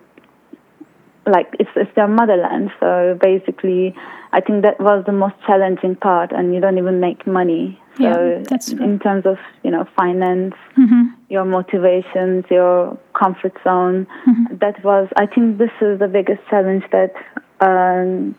like 1.25 1.47
it's, 1.59 1.69
it's 1.75 1.91
their 1.95 2.07
motherland. 2.07 2.71
So 2.79 3.17
basically, 3.21 3.95
I 4.33 4.41
think 4.41 4.63
that 4.63 4.79
was 4.79 5.03
the 5.05 5.11
most 5.11 5.35
challenging 5.45 5.95
part, 5.95 6.31
and 6.31 6.53
you 6.53 6.59
don't 6.59 6.77
even 6.77 6.99
make 6.99 7.27
money. 7.27 7.79
So 7.97 8.03
yeah, 8.03 8.43
that's 8.49 8.69
in 8.71 8.99
terms 8.99 9.25
of 9.25 9.37
you 9.63 9.71
know 9.71 9.85
finance, 9.95 10.55
mm-hmm. 10.77 11.13
your 11.29 11.45
motivations, 11.45 12.45
your 12.49 12.97
comfort 13.17 13.53
zone, 13.63 14.07
mm-hmm. 14.27 14.57
that 14.57 14.83
was. 14.83 15.09
I 15.17 15.27
think 15.27 15.57
this 15.57 15.71
is 15.81 15.99
the 15.99 16.07
biggest 16.07 16.41
challenge 16.49 16.83
that 16.91 17.13
um, 17.59 18.35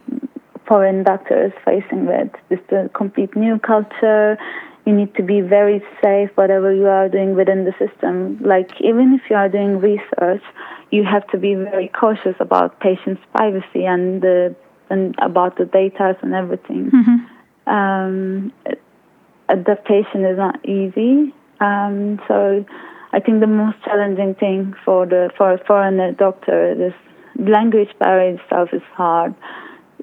foreign 0.72 1.02
doctors 1.02 1.52
facing 1.66 2.06
with. 2.06 2.30
Just 2.48 2.72
a 2.72 2.88
complete 2.94 3.36
new 3.36 3.58
culture. 3.58 4.38
You 4.86 4.94
need 4.94 5.14
to 5.16 5.22
be 5.22 5.42
very 5.42 5.82
safe, 6.02 6.30
whatever 6.34 6.72
you 6.74 6.86
are 6.86 7.10
doing 7.10 7.36
within 7.36 7.66
the 7.66 7.74
system. 7.78 8.38
Like 8.42 8.70
even 8.80 9.12
if 9.12 9.28
you 9.28 9.36
are 9.36 9.50
doing 9.50 9.80
research, 9.80 10.42
you 10.90 11.04
have 11.04 11.26
to 11.28 11.36
be 11.36 11.54
very 11.54 11.88
cautious 11.88 12.36
about 12.40 12.80
patients' 12.80 13.20
privacy 13.34 13.84
and 13.84 14.22
the 14.22 14.56
and 14.88 15.14
about 15.20 15.58
the 15.58 15.66
data 15.66 16.16
and 16.22 16.32
everything. 16.32 16.90
Mm-hmm. 16.90 17.70
Um, 17.76 18.52
adaptation 19.50 20.24
is 20.24 20.38
not 20.38 20.56
easy. 20.66 21.34
Um, 21.60 22.18
so 22.28 22.64
I 23.12 23.20
think 23.20 23.40
the 23.40 23.46
most 23.46 23.76
challenging 23.84 24.34
thing 24.36 24.74
for 24.86 25.04
the 25.04 25.30
for 25.36 25.52
a 25.52 25.58
foreigner 25.66 26.12
doctor 26.12 26.86
is 26.86 26.94
language 27.38 27.90
barrier 27.98 28.38
itself 28.38 28.70
is 28.72 28.86
hard. 28.94 29.34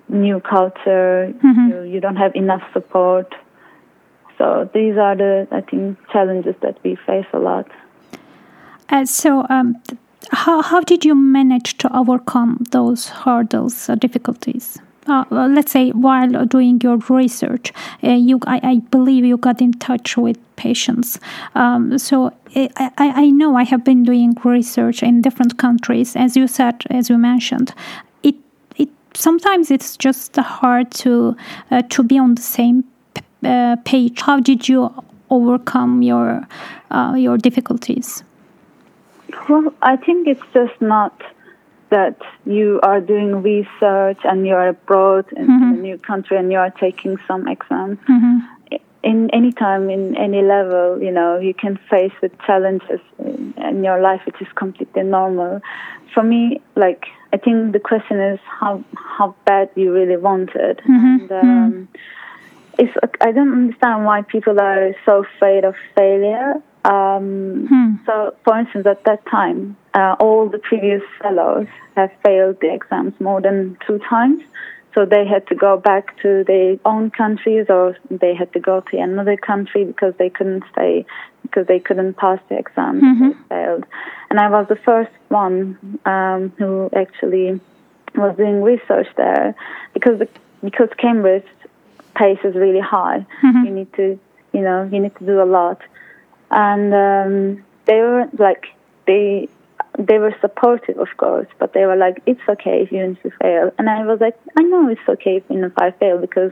New 0.10 0.40
culture, 0.40 1.34
mm-hmm. 1.44 1.70
you, 1.70 1.82
you 1.94 2.00
don't 2.00 2.16
have 2.16 2.36
enough 2.36 2.64
support. 2.74 3.34
So 4.38 4.70
these 4.74 4.98
are 4.98 5.16
the 5.16 5.48
I 5.52 5.62
think 5.62 5.98
challenges 6.12 6.56
that 6.62 6.78
we 6.84 6.96
face 6.96 7.28
a 7.34 7.40
lot. 7.40 7.68
Uh, 8.90 9.06
so 9.06 9.46
um, 9.50 9.76
how 10.32 10.62
how 10.62 10.82
did 10.82 11.06
you 11.06 11.16
manage 11.16 11.78
to 11.78 11.96
overcome 11.96 12.64
those 12.72 13.10
hurdles, 13.10 13.90
uh, 13.90 13.96
difficulties? 13.96 14.80
Uh, 15.08 15.26
let's 15.32 15.72
say 15.72 15.90
while 15.90 16.46
doing 16.46 16.80
your 16.84 16.98
research, 17.10 17.74
uh, 18.04 18.10
you 18.10 18.40
I, 18.46 18.60
I, 18.64 18.76
believe 18.92 19.26
you 19.26 19.38
got 19.38 19.60
in 19.60 19.74
touch 19.74 20.18
with 20.18 20.38
patients. 20.56 21.20
Um, 21.56 21.98
so 21.98 22.32
I, 22.56 22.92
I 22.98 23.32
know 23.32 23.56
I 23.56 23.64
have 23.64 23.84
been 23.84 24.04
doing 24.04 24.36
research 24.44 25.02
in 25.02 25.22
different 25.22 25.58
countries, 25.58 26.16
as 26.16 26.38
you 26.38 26.48
said, 26.48 26.84
as 26.92 27.10
you 27.10 27.18
mentioned. 27.18 27.74
Sometimes 29.20 29.70
it's 29.70 29.98
just 29.98 30.38
hard 30.38 30.92
to 31.04 31.36
uh, 31.72 31.82
to 31.90 32.04
be 32.04 32.18
on 32.18 32.36
the 32.36 32.42
same 32.42 32.86
uh, 33.44 33.76
page. 33.84 34.22
How 34.22 34.40
did 34.40 34.70
you 34.70 34.94
overcome 35.30 36.02
your 36.02 36.48
uh, 36.90 37.16
your 37.18 37.38
difficulties? 37.38 38.24
Well, 39.50 39.74
I 39.82 39.98
think 39.98 40.28
it's 40.28 40.48
just 40.54 40.82
not 40.82 41.22
that 41.90 42.16
you 42.46 42.80
are 42.84 43.02
doing 43.02 43.42
research 43.42 44.20
and 44.24 44.48
you 44.48 44.54
are 44.54 44.70
abroad 44.70 45.26
in, 45.36 45.48
mm-hmm. 45.48 45.74
a 45.74 45.82
new 45.82 45.98
country 45.98 46.38
and 46.38 46.50
you 46.52 46.58
are 46.58 46.72
taking 46.72 47.18
some 47.28 47.46
exams. 47.48 47.98
Mm-hmm. 48.08 48.78
In 49.04 49.30
any 49.32 49.52
time, 49.52 49.90
in 49.90 50.16
any 50.16 50.42
level, 50.42 51.02
you 51.02 51.12
know, 51.12 51.40
you 51.40 51.54
can 51.54 51.78
face 51.90 52.12
with 52.22 52.32
challenges 52.46 53.02
in, 53.18 53.54
in 53.58 53.84
your 53.84 54.00
life, 54.02 54.22
which 54.26 54.42
is 54.42 54.48
completely 54.56 55.04
normal. 55.04 55.62
For 56.14 56.22
me, 56.24 56.62
like, 56.76 57.08
I 57.32 57.38
think 57.38 57.74
the 57.74 57.80
question 57.80 58.20
is 58.20 58.40
how 58.60 58.84
how 58.94 59.36
bad 59.46 59.70
you 59.76 59.94
really 59.94 60.18
want 60.18 60.50
it. 60.56 60.80
Mm-hmm. 60.80 61.18
And, 61.20 61.32
um, 61.32 61.88
it's, 62.78 62.96
I 63.20 63.32
don't 63.32 63.52
understand 63.52 64.06
why 64.06 64.22
people 64.22 64.60
are 64.60 64.96
so 65.06 65.24
afraid 65.26 65.66
of 65.66 65.76
failure. 65.96 66.62
Um, 66.86 67.68
hmm. 67.68 67.96
So, 68.06 68.34
for 68.46 68.58
instance, 68.58 68.88
at 68.88 69.04
that 69.04 69.26
time, 69.26 69.76
uh, 69.94 70.16
all 70.20 70.48
the 70.48 70.60
previous 70.60 71.04
fellows 71.22 71.68
have 71.98 72.12
failed 72.24 72.62
the 72.62 72.74
exams 72.74 73.20
more 73.20 73.42
than 73.42 73.78
two 73.86 74.00
times. 74.10 74.42
So 75.00 75.06
they 75.06 75.26
had 75.26 75.48
to 75.48 75.56
go 75.56 75.78
back 75.78 76.22
to 76.24 76.44
their 76.46 76.76
own 76.84 77.10
countries 77.10 77.68
or 77.70 77.96
they 78.12 78.36
had 78.36 78.52
to 78.52 78.60
go 78.60 78.82
to 78.82 78.98
another 78.98 79.38
country 79.38 79.86
because 79.86 80.14
they 80.18 80.30
couldn't 80.30 80.66
stay, 80.74 81.06
because 81.44 81.68
they 81.68 81.80
couldn't 81.80 82.18
pass 82.18 82.38
the 82.50 82.58
exam 82.58 83.00
Mm-hmm. 83.00 83.30
They 83.30 83.36
failed. 83.48 83.86
And 84.30 84.42
I 84.42 84.50
was 84.50 84.68
the 84.68 84.76
first 84.76 85.12
one 85.30 86.00
um, 86.04 86.52
who 86.58 86.90
actually 86.94 87.62
was 88.14 88.36
doing 88.36 88.62
research 88.62 89.08
there 89.16 89.56
because 89.94 90.20
the, 90.20 90.28
because 90.62 90.90
Cambridge 90.98 91.48
pace 92.14 92.40
is 92.44 92.56
really 92.56 92.82
high. 92.82 93.26
Mm-hmm. 93.42 93.66
You 93.66 93.72
need 93.72 93.94
to, 93.94 94.20
you 94.52 94.62
know, 94.62 94.90
you 94.92 95.00
need 95.00 95.16
to 95.16 95.26
do 95.26 95.42
a 95.42 95.46
lot 95.46 95.82
and 96.52 96.94
um, 96.94 97.64
they 97.86 98.02
were 98.02 98.28
like 98.38 98.66
they 99.08 99.48
they 99.98 100.20
were 100.20 100.36
supportive, 100.40 100.98
of 100.98 101.10
course, 101.18 101.48
but 101.58 101.74
they 101.74 101.86
were 101.86 101.96
like, 101.96 102.22
"It's 102.26 102.42
okay 102.48 102.84
if 102.84 102.92
you 102.92 103.18
fail," 103.42 103.72
and 103.78 103.90
I 103.90 104.06
was 104.06 104.20
like, 104.22 104.38
"I 104.58 104.64
know 104.64 104.88
it's 104.90 105.08
okay 105.08 105.38
if 105.38 105.44
you 105.50 105.72
I 105.78 105.92
fail 105.92 106.18
because 106.18 106.52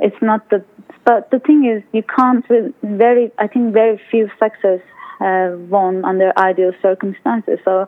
it's 0.00 0.20
not 0.22 0.48
the." 0.50 0.64
But 1.04 1.30
the 1.30 1.38
thing 1.38 1.64
is, 1.64 1.82
you 1.92 2.02
can't. 2.02 2.48
with 2.48 2.72
Very, 2.82 3.30
I 3.38 3.46
think, 3.46 3.72
very 3.72 4.00
few 4.10 4.28
success 4.42 4.80
have 5.20 5.58
won 5.70 6.04
under 6.04 6.32
ideal 6.38 6.72
circumstances. 6.82 7.58
So 7.64 7.86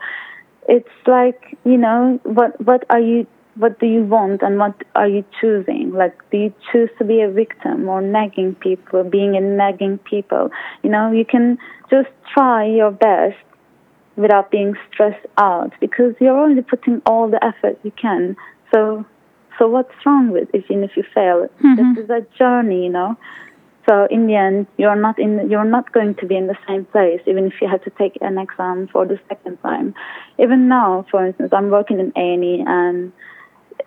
it's 0.69 0.97
like 1.07 1.59
you 1.65 1.79
know, 1.79 2.21
what 2.25 2.61
what 2.65 2.85
are 2.91 3.01
you 3.01 3.27
what 3.59 3.79
do 3.81 3.87
you 3.87 4.05
want 4.05 4.43
and 4.43 4.59
what 4.59 4.75
are 4.95 5.09
you 5.09 5.25
choosing? 5.41 5.93
Like, 5.93 6.17
do 6.31 6.39
you 6.39 6.55
choose 6.71 6.91
to 6.99 7.05
be 7.05 7.21
a 7.23 7.29
victim 7.29 7.89
or 7.89 8.01
nagging 8.01 8.55
people, 8.55 9.03
being 9.03 9.37
a 9.37 9.41
nagging 9.41 9.99
people? 9.99 10.51
You 10.85 10.91
know, 10.91 11.11
you 11.11 11.25
can 11.25 11.59
just 11.91 12.09
try 12.33 12.67
your 12.67 12.93
best 12.93 13.37
without 14.19 14.51
being 14.51 14.75
stressed 14.93 15.25
out 15.39 15.73
because 15.81 16.15
you're 16.21 16.39
only 16.39 16.61
putting 16.61 17.01
all 17.07 17.31
the 17.31 17.43
effort 17.43 17.79
you 17.85 17.93
can. 17.93 18.37
So, 18.75 19.07
so 19.59 19.69
what's 19.69 19.95
wrong 20.05 20.31
with 20.31 20.49
even 20.55 20.83
if 20.85 20.97
you 20.97 21.05
fail? 21.15 21.47
Mm-hmm. 21.65 21.95
This 21.95 22.05
is 22.05 22.11
a 22.11 22.27
journey, 22.37 22.85
you 22.85 22.91
know. 22.91 23.17
So 23.89 24.07
in 24.11 24.27
the 24.27 24.35
end, 24.35 24.67
you're 24.77 24.97
not 24.97 25.19
in. 25.19 25.49
You're 25.49 25.65
not 25.65 25.93
going 25.93 26.15
to 26.17 26.27
be 26.27 26.37
in 26.37 26.47
the 26.47 26.59
same 26.67 26.85
place, 26.85 27.23
even 27.27 27.47
if 27.47 27.55
you 27.63 27.69
had 27.69 27.83
to 27.85 27.91
take 27.91 28.19
an 28.21 28.37
exam 28.37 28.89
for 28.93 29.07
the 29.07 29.19
second 29.31 29.57
time. 29.63 29.95
Even 30.39 30.69
now, 30.69 31.07
for 31.11 31.25
instance, 31.25 31.51
I'm 31.55 31.71
working 31.71 31.99
in 31.99 32.13
A&E, 32.15 32.65
and 32.67 33.13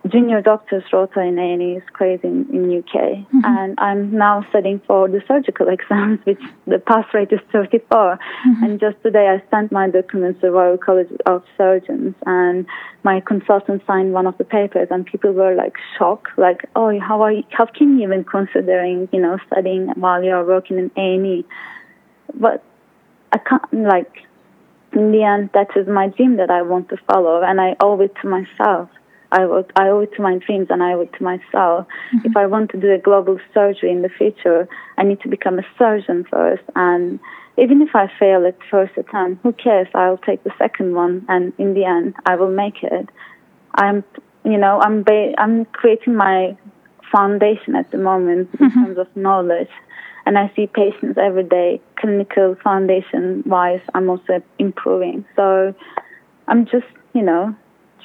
junior 0.08 0.40
doctor's 0.40 0.82
rota 0.92 1.20
in 1.20 1.38
A&E 1.38 1.76
is 1.76 1.82
crazy 1.92 2.26
in, 2.26 2.46
in 2.50 2.78
UK. 2.78 2.94
Mm-hmm. 2.94 3.40
And 3.44 3.78
I'm 3.78 4.10
now 4.16 4.44
studying 4.50 4.80
for 4.86 5.08
the 5.08 5.22
surgical 5.28 5.68
exams, 5.76 6.18
which 6.24 6.40
the 6.66 6.78
pass 6.78 7.04
rate 7.14 7.32
is 7.32 7.40
34. 7.52 8.18
Mm-hmm. 8.18 8.64
And 8.64 8.80
just 8.80 9.00
today 9.02 9.28
I 9.28 9.42
sent 9.50 9.70
my 9.70 9.88
documents 9.88 10.40
to 10.40 10.50
Royal 10.50 10.76
College 10.76 11.08
of 11.26 11.44
Surgeons 11.56 12.14
and 12.26 12.66
my 13.04 13.20
consultant 13.20 13.82
signed 13.86 14.12
one 14.12 14.26
of 14.26 14.36
the 14.38 14.44
papers 14.44 14.88
and 14.90 15.06
people 15.06 15.32
were 15.32 15.54
like 15.54 15.74
shocked, 15.98 16.28
like, 16.36 16.68
oh, 16.74 16.98
how 16.98 17.22
are 17.22 17.32
you, 17.32 17.44
how 17.50 17.66
can 17.66 17.98
you 17.98 18.04
even 18.04 18.24
considering, 18.24 19.08
you 19.12 19.20
know, 19.20 19.38
studying 19.46 19.88
while 19.96 20.22
you're 20.22 20.44
working 20.44 20.78
in 20.78 20.90
A&E? 20.96 21.44
But 22.34 22.64
I 23.32 23.38
can't, 23.38 23.72
like, 23.72 24.12
in 24.92 25.12
the 25.12 25.22
end, 25.22 25.50
that 25.54 25.68
is 25.76 25.86
my 25.86 26.08
dream 26.08 26.36
that 26.36 26.50
I 26.50 26.62
want 26.62 26.88
to 26.90 26.96
follow 27.08 27.42
and 27.42 27.60
I 27.60 27.76
owe 27.80 28.00
it 28.00 28.14
to 28.20 28.28
myself. 28.28 28.90
I 29.32 29.42
owe, 29.42 29.64
I 29.76 29.88
owe 29.88 30.00
it 30.00 30.14
to 30.16 30.22
my 30.22 30.38
dreams 30.38 30.68
and 30.70 30.82
I 30.82 30.92
owe 30.92 31.00
it 31.00 31.12
to 31.14 31.22
myself. 31.22 31.86
Mm-hmm. 32.14 32.26
If 32.26 32.36
I 32.36 32.46
want 32.46 32.70
to 32.72 32.80
do 32.80 32.92
a 32.92 32.98
global 32.98 33.38
surgery 33.54 33.90
in 33.90 34.02
the 34.02 34.08
future, 34.08 34.68
I 34.98 35.02
need 35.02 35.20
to 35.22 35.28
become 35.28 35.58
a 35.58 35.66
surgeon 35.78 36.24
first. 36.30 36.62
And 36.76 37.18
even 37.58 37.82
if 37.82 37.94
I 37.94 38.10
fail 38.18 38.46
at 38.46 38.56
first 38.70 38.92
attempt, 38.96 39.42
who 39.42 39.52
cares? 39.52 39.88
I'll 39.94 40.18
take 40.18 40.44
the 40.44 40.52
second 40.58 40.94
one, 40.94 41.24
and 41.28 41.52
in 41.58 41.74
the 41.74 41.84
end, 41.84 42.14
I 42.24 42.36
will 42.36 42.50
make 42.50 42.82
it. 42.82 43.08
I'm, 43.74 44.04
you 44.44 44.58
know, 44.58 44.80
I'm 44.80 45.02
ba- 45.02 45.34
I'm 45.38 45.66
creating 45.66 46.14
my 46.14 46.56
foundation 47.10 47.76
at 47.76 47.90
the 47.90 47.98
moment 47.98 48.48
in 48.58 48.70
mm-hmm. 48.70 48.84
terms 48.84 48.98
of 48.98 49.14
knowledge, 49.16 49.68
and 50.24 50.38
I 50.38 50.50
see 50.56 50.66
patients 50.66 51.18
every 51.18 51.44
day. 51.44 51.80
Clinical 51.96 52.56
foundation 52.62 53.42
wise, 53.44 53.82
I'm 53.94 54.08
also 54.08 54.42
improving. 54.58 55.24
So 55.36 55.74
I'm 56.48 56.64
just, 56.64 56.86
you 57.12 57.22
know, 57.22 57.54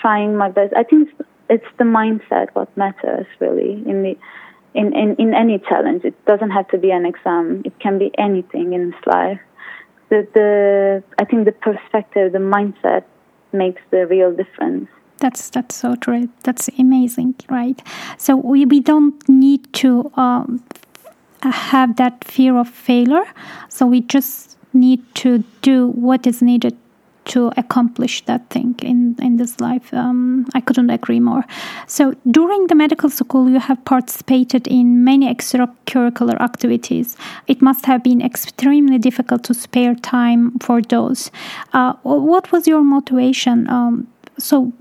trying 0.02 0.36
my 0.38 0.50
best. 0.50 0.74
I 0.76 0.84
think 0.84 1.10
it's, 1.50 1.66
the 1.78 1.84
mindset 1.84 2.48
what 2.54 2.76
matters 2.76 3.26
really 3.40 3.74
in 3.88 4.04
the 4.04 4.18
in, 4.74 4.96
in, 4.96 5.16
in 5.16 5.34
any 5.34 5.60
challenge. 5.60 6.04
It 6.04 6.14
doesn't 6.26 6.52
have 6.52 6.68
to 6.70 6.78
be 6.78 6.92
an 6.92 7.06
exam. 7.06 7.64
It 7.66 7.80
can 7.80 7.98
be 7.98 8.12
anything 8.18 8.74
in 8.74 8.92
this 8.92 9.00
life. 9.06 9.40
The 10.10 10.28
the 10.34 11.04
I 11.20 11.26
think 11.26 11.46
the 11.46 11.52
perspective, 11.52 12.32
the 12.32 12.40
mindset 12.40 13.04
makes 13.54 13.82
the 13.92 14.06
real 14.08 14.32
difference. 14.32 14.90
That's 15.20 15.50
that's 15.50 15.76
so 15.76 15.96
true. 15.96 16.30
That's 16.44 16.70
amazing, 16.78 17.36
right? 17.50 17.82
So 18.18 18.36
we, 18.36 18.66
we 18.66 18.80
don't 18.80 19.18
need 19.28 19.74
to 19.74 20.12
um, 20.16 20.64
have 21.42 21.96
that 21.96 22.24
fear 22.24 22.58
of 22.58 22.70
failure. 22.70 23.26
So 23.70 23.86
we 23.86 24.02
just 24.02 24.58
need 24.74 25.04
to 25.16 25.44
do 25.62 25.88
what 25.90 26.28
is 26.28 26.42
needed 26.42 26.78
to 27.28 27.52
accomplish 27.58 28.24
that 28.26 28.50
thing 28.50 28.76
in, 28.82 29.16
in 29.22 29.38
this 29.38 29.60
life. 29.60 29.94
Um, 29.94 30.46
I 30.54 30.62
couldn't 30.62 30.90
agree 30.90 31.20
more. 31.20 31.44
So, 31.88 32.16
during 32.30 32.68
the 32.68 32.76
medical 32.76 33.10
school, 33.10 33.50
you 33.50 33.60
have 33.60 33.84
participated 33.86 34.68
in 34.68 35.04
many 35.04 35.34
extracurricular 35.34 36.40
activities. 36.42 37.16
It 37.48 37.62
must 37.62 37.86
have 37.86 38.04
been 38.04 38.22
extremely 38.22 38.98
difficult 38.98 39.44
to 39.46 39.54
spare 39.54 39.96
time 39.96 40.58
for 40.60 40.82
those. 40.82 41.32
Uh, 41.74 41.94
what 42.04 42.52
was 42.52 42.68
your 42.68 42.84
motivation? 42.84 43.70
Um, 43.70 44.08
so, 44.40 44.72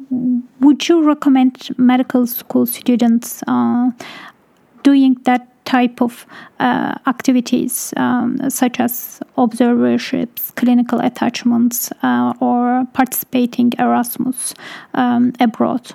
would 0.61 0.89
you 0.89 1.03
recommend 1.03 1.71
medical 1.79 2.27
school 2.27 2.67
students 2.67 3.43
uh, 3.47 3.91
type 5.67 6.01
of 6.01 6.25
uh, 6.59 6.95
activities, 7.07 7.93
um, 7.97 8.39
such 8.49 8.81
as 8.81 9.21
observerships, 9.37 10.51
clinical 10.53 11.01
attachments, 11.01 11.93
uh, 12.03 12.33
or 12.41 12.87
participating 12.95 13.73
Erasmus 13.79 14.55
um, 14.95 15.33
abroad? 15.39 15.93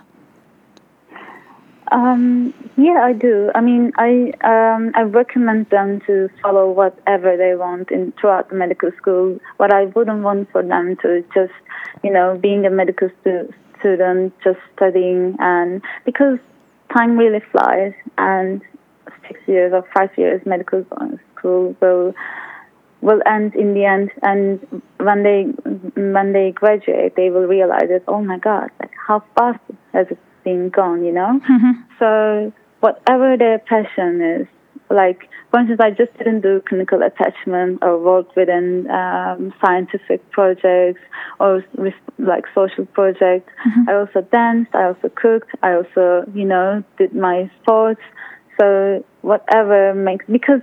Um, 1.91 2.53
yeah, 2.77 3.01
I 3.03 3.11
do. 3.11 3.51
I 3.53 3.59
mean, 3.59 3.91
I 3.97 4.31
um, 4.43 4.91
I 4.95 5.01
recommend 5.01 5.69
them 5.69 5.99
to 6.07 6.29
follow 6.41 6.71
whatever 6.71 7.35
they 7.35 7.55
want 7.55 7.91
in 7.91 8.13
throughout 8.13 8.49
the 8.49 8.55
medical 8.55 8.91
school. 8.97 9.39
What 9.57 9.73
I 9.73 9.85
wouldn't 9.85 10.23
want 10.23 10.49
for 10.51 10.63
them 10.63 10.95
to 11.01 11.23
just, 11.33 11.53
you 12.01 12.11
know, 12.11 12.37
being 12.41 12.65
a 12.65 12.69
medical 12.69 13.09
stu- 13.19 13.53
student, 13.79 14.33
just 14.41 14.59
studying, 14.73 15.35
and 15.39 15.81
because 16.05 16.39
time 16.93 17.17
really 17.17 17.41
flies, 17.51 17.93
and 18.17 18.61
six 19.27 19.39
years 19.47 19.71
or 19.73 19.85
five 19.95 20.09
years 20.17 20.41
medical 20.45 20.85
school 21.35 21.75
will 21.81 22.13
will 23.01 23.21
end 23.25 23.55
in 23.55 23.73
the 23.73 23.83
end 23.83 24.11
and 24.21 24.81
when 24.97 25.23
they 25.23 25.43
when 25.95 26.33
they 26.33 26.51
graduate 26.51 27.15
they 27.15 27.29
will 27.29 27.47
realize 27.47 27.87
that 27.89 28.03
oh 28.07 28.21
my 28.21 28.37
god 28.37 28.69
like 28.79 28.91
how 29.07 29.23
fast 29.35 29.59
has 29.91 30.07
it 30.11 30.19
been 30.43 30.69
gone 30.69 31.03
you 31.03 31.11
know 31.11 31.39
mm-hmm. 31.49 31.71
so 31.99 32.53
whatever 32.79 33.35
their 33.37 33.59
passion 33.59 34.21
is 34.21 34.47
like 34.91 35.29
for 35.49 35.59
instance 35.59 35.79
i 35.81 35.89
just 35.89 36.15
didn't 36.17 36.41
do 36.41 36.61
clinical 36.67 37.01
attachment 37.01 37.79
or 37.81 37.97
work 37.97 38.35
within 38.35 38.89
um, 38.91 39.53
scientific 39.63 40.29
projects 40.31 40.99
or 41.39 41.63
like 42.19 42.45
social 42.53 42.85
projects 42.87 43.51
mm-hmm. 43.67 43.89
i 43.89 43.93
also 43.93 44.21
danced 44.31 44.73
i 44.75 44.83
also 44.83 45.09
cooked 45.15 45.49
i 45.63 45.73
also 45.73 46.23
you 46.35 46.45
know 46.45 46.83
did 46.97 47.13
my 47.15 47.49
sports 47.61 48.01
so 48.61 49.03
whatever 49.21 49.93
makes 49.95 50.25
because 50.27 50.61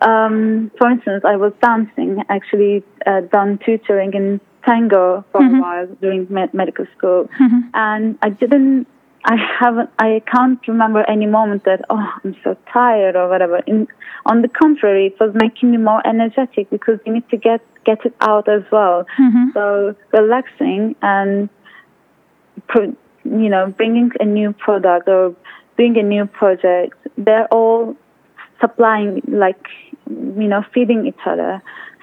um, 0.00 0.70
for 0.78 0.90
instance, 0.90 1.24
I 1.26 1.36
was 1.36 1.52
dancing, 1.62 2.24
actually 2.30 2.82
uh, 3.06 3.20
done 3.20 3.58
tutoring 3.64 4.14
in 4.14 4.40
tango 4.64 5.24
for 5.30 5.40
mm-hmm. 5.40 5.56
a 5.56 5.60
while 5.60 5.86
during 6.00 6.26
med- 6.30 6.54
medical 6.54 6.86
school, 6.96 7.28
mm-hmm. 7.40 7.60
and 7.74 8.18
I 8.22 8.30
didn't. 8.30 8.86
I 9.26 9.36
haven't. 9.36 9.90
I 9.98 10.22
can't 10.26 10.58
remember 10.66 11.04
any 11.06 11.26
moment 11.26 11.64
that 11.64 11.84
oh 11.90 12.10
I'm 12.24 12.34
so 12.42 12.56
tired 12.72 13.14
or 13.14 13.28
whatever. 13.28 13.58
In, 13.66 13.86
on 14.24 14.40
the 14.40 14.48
contrary, 14.48 15.08
it 15.08 15.20
was 15.20 15.34
making 15.34 15.72
me 15.72 15.76
more 15.76 16.00
energetic 16.06 16.70
because 16.70 16.98
you 17.04 17.12
need 17.12 17.28
to 17.28 17.36
get 17.36 17.60
get 17.84 18.06
it 18.06 18.14
out 18.22 18.48
as 18.48 18.62
well. 18.72 19.04
Mm-hmm. 19.18 19.48
So 19.52 19.94
relaxing 20.14 20.96
and 21.02 21.50
you 23.24 23.48
know 23.50 23.66
bringing 23.76 24.10
a 24.18 24.24
new 24.24 24.54
product 24.54 25.08
or 25.08 25.36
doing 25.76 25.98
a 25.98 26.02
new 26.02 26.24
project, 26.24 26.94
they're 27.16 27.48
all 27.48 27.96
supplying, 28.60 29.22
like, 29.28 29.66
you 30.08 30.48
know, 30.48 30.64
feeding 30.74 31.06
each 31.06 31.24
other. 31.26 31.62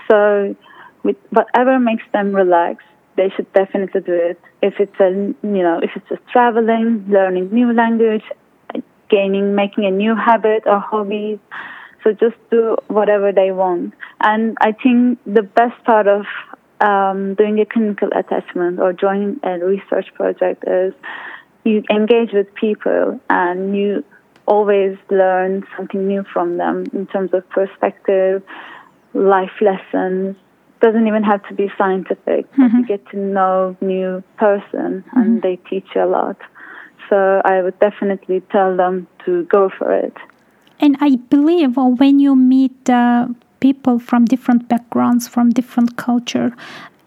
So, 0.09 0.55
with 1.03 1.17
whatever 1.29 1.79
makes 1.79 2.03
them 2.13 2.33
relax, 2.33 2.83
they 3.15 3.29
should 3.35 3.51
definitely 3.53 4.01
do 4.01 4.13
it. 4.13 4.39
If 4.61 4.75
it's 4.79 4.99
a, 4.99 5.09
you 5.09 5.63
know, 5.63 5.79
if 5.81 5.91
it's 5.95 6.07
just 6.09 6.21
traveling, 6.31 7.05
learning 7.09 7.49
new 7.51 7.73
language, 7.73 8.23
gaining, 9.09 9.55
making 9.55 9.85
a 9.85 9.91
new 9.91 10.15
habit 10.15 10.63
or 10.65 10.79
hobby. 10.79 11.39
So 12.03 12.11
just 12.11 12.35
do 12.51 12.77
whatever 12.87 13.31
they 13.31 13.51
want. 13.51 13.93
And 14.21 14.57
I 14.61 14.71
think 14.71 15.19
the 15.25 15.43
best 15.43 15.83
part 15.83 16.07
of 16.07 16.25
um, 16.79 17.35
doing 17.35 17.59
a 17.59 17.65
clinical 17.65 18.09
attachment 18.15 18.79
or 18.79 18.93
joining 18.93 19.39
a 19.43 19.57
research 19.59 20.07
project 20.13 20.63
is 20.67 20.93
you 21.63 21.83
engage 21.89 22.31
with 22.33 22.53
people 22.53 23.19
and 23.29 23.75
you 23.75 24.03
always 24.47 24.97
learn 25.11 25.63
something 25.75 26.07
new 26.07 26.23
from 26.33 26.57
them 26.57 26.85
in 26.93 27.05
terms 27.07 27.31
of 27.33 27.47
perspective, 27.49 28.41
life 29.13 29.51
lessons. 29.61 30.35
Doesn't 30.81 31.07
even 31.07 31.23
have 31.23 31.43
to 31.47 31.53
be 31.53 31.71
scientific. 31.77 32.51
Mm-hmm. 32.53 32.77
You 32.77 32.85
get 32.85 33.07
to 33.09 33.17
know 33.17 33.75
new 33.81 34.23
person 34.37 35.03
mm-hmm. 35.03 35.19
and 35.19 35.41
they 35.41 35.57
teach 35.69 35.87
you 35.95 36.03
a 36.03 36.05
lot. 36.05 36.37
So 37.09 37.41
I 37.43 37.61
would 37.61 37.79
definitely 37.79 38.41
tell 38.51 38.75
them 38.75 39.07
to 39.25 39.43
go 39.45 39.69
for 39.69 39.93
it. 39.93 40.15
And 40.79 40.97
I 41.01 41.15
believe 41.15 41.77
when 41.77 42.19
you 42.19 42.35
meet 42.35 42.89
uh, 42.89 43.27
people 43.59 43.97
from 43.97 44.25
different 44.25 44.69
backgrounds, 44.69 45.27
from 45.27 45.49
different 45.49 45.97
culture, 45.97 46.55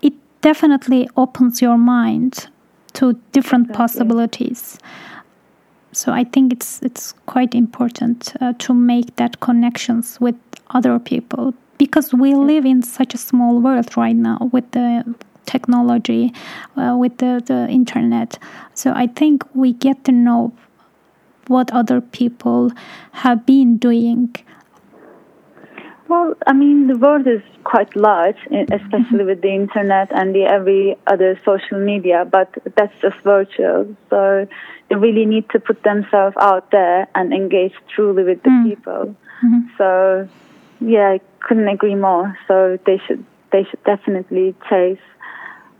it 0.02 0.14
definitely 0.40 1.08
opens 1.16 1.62
your 1.62 1.78
mind 1.78 2.48
to 2.94 3.12
different 3.32 3.70
exactly. 3.70 3.76
possibilities 3.76 4.78
so 5.92 6.12
I 6.12 6.24
think 6.24 6.52
it's 6.52 6.82
it's 6.82 7.12
quite 7.26 7.54
important 7.54 8.34
uh, 8.40 8.52
to 8.58 8.74
make 8.74 9.16
that 9.16 9.40
connections 9.40 10.18
with 10.20 10.36
other 10.70 10.98
people 10.98 11.54
because 11.78 12.12
we 12.12 12.34
live 12.34 12.64
in 12.66 12.82
such 12.82 13.14
a 13.14 13.18
small 13.18 13.58
world 13.58 13.96
right 13.96 14.16
now 14.16 14.50
with 14.52 14.70
the 14.72 15.14
technology, 15.46 16.32
uh, 16.76 16.96
with 16.98 17.18
the, 17.18 17.42
the 17.44 17.66
internet. 17.68 18.38
So 18.74 18.92
I 18.94 19.06
think 19.06 19.44
we 19.54 19.72
get 19.72 20.04
to 20.04 20.12
know 20.12 20.52
what 21.48 21.72
other 21.72 22.00
people 22.00 22.70
have 23.12 23.44
been 23.44 23.76
doing. 23.76 24.36
Well, 26.08 26.34
I 26.46 26.52
mean, 26.52 26.86
the 26.86 26.98
world 26.98 27.26
is 27.26 27.42
quite 27.64 27.94
large, 27.96 28.36
especially 28.50 29.24
mm-hmm. 29.24 29.26
with 29.26 29.42
the 29.42 29.54
internet 29.54 30.08
and 30.12 30.34
the 30.34 30.44
every 30.44 30.96
other 31.06 31.38
social 31.44 31.78
media, 31.78 32.24
but 32.30 32.48
that's 32.76 32.96
just 33.00 33.16
virtual. 33.18 33.96
So 34.10 34.46
really 34.96 35.24
need 35.24 35.48
to 35.50 35.60
put 35.60 35.82
themselves 35.82 36.36
out 36.40 36.70
there 36.70 37.08
and 37.14 37.32
engage 37.32 37.74
truly 37.94 38.24
with 38.24 38.42
the 38.42 38.50
mm. 38.50 38.64
people. 38.68 39.14
Mm-hmm. 39.44 39.60
So, 39.78 40.28
yeah, 40.80 41.10
I 41.10 41.20
couldn't 41.40 41.68
agree 41.68 41.94
more. 41.94 42.36
So 42.48 42.78
they 42.86 43.00
should 43.06 43.24
they 43.52 43.64
should 43.64 43.82
definitely 43.84 44.54
chase 44.68 44.98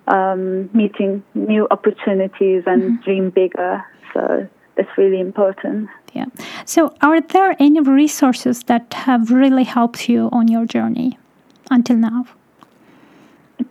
um, 0.08 0.68
meeting 0.74 1.22
new 1.34 1.68
opportunities 1.70 2.64
and 2.66 2.82
mm-hmm. 2.82 3.02
dream 3.04 3.30
bigger. 3.30 3.84
So 4.12 4.48
that's 4.76 4.98
really 4.98 5.20
important. 5.20 5.88
Yeah. 6.12 6.26
So, 6.64 6.94
are 7.02 7.20
there 7.20 7.54
any 7.60 7.80
resources 7.80 8.64
that 8.64 8.92
have 8.94 9.30
really 9.30 9.64
helped 9.64 10.08
you 10.08 10.28
on 10.32 10.48
your 10.48 10.66
journey 10.66 11.18
until 11.70 11.96
now? 11.96 12.26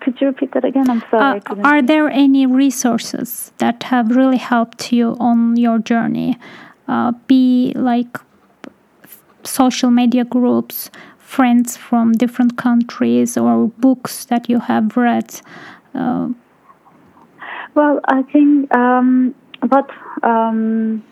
Could 0.01 0.21
you 0.21 0.27
repeat 0.27 0.51
that 0.53 0.65
again? 0.65 0.89
I'm 0.89 1.03
sorry. 1.09 1.41
Uh, 1.45 1.55
are 1.63 1.81
there 1.81 2.09
any 2.09 2.45
resources 2.45 3.51
that 3.57 3.83
have 3.83 4.15
really 4.15 4.37
helped 4.37 4.91
you 4.91 5.15
on 5.19 5.55
your 5.55 5.79
journey? 5.79 6.37
Uh, 6.87 7.11
be 7.27 7.73
like 7.75 8.17
social 9.43 9.89
media 9.91 10.23
groups, 10.23 10.89
friends 11.17 11.77
from 11.77 12.13
different 12.13 12.57
countries, 12.57 13.37
or 13.37 13.67
books 13.77 14.25
that 14.25 14.49
you 14.49 14.59
have 14.59 14.95
read? 14.97 15.41
Uh, 15.93 16.29
well, 17.75 17.99
I 18.05 18.23
think 18.23 18.73
um, 18.75 19.33
what 19.67 19.89
um, 20.23 21.03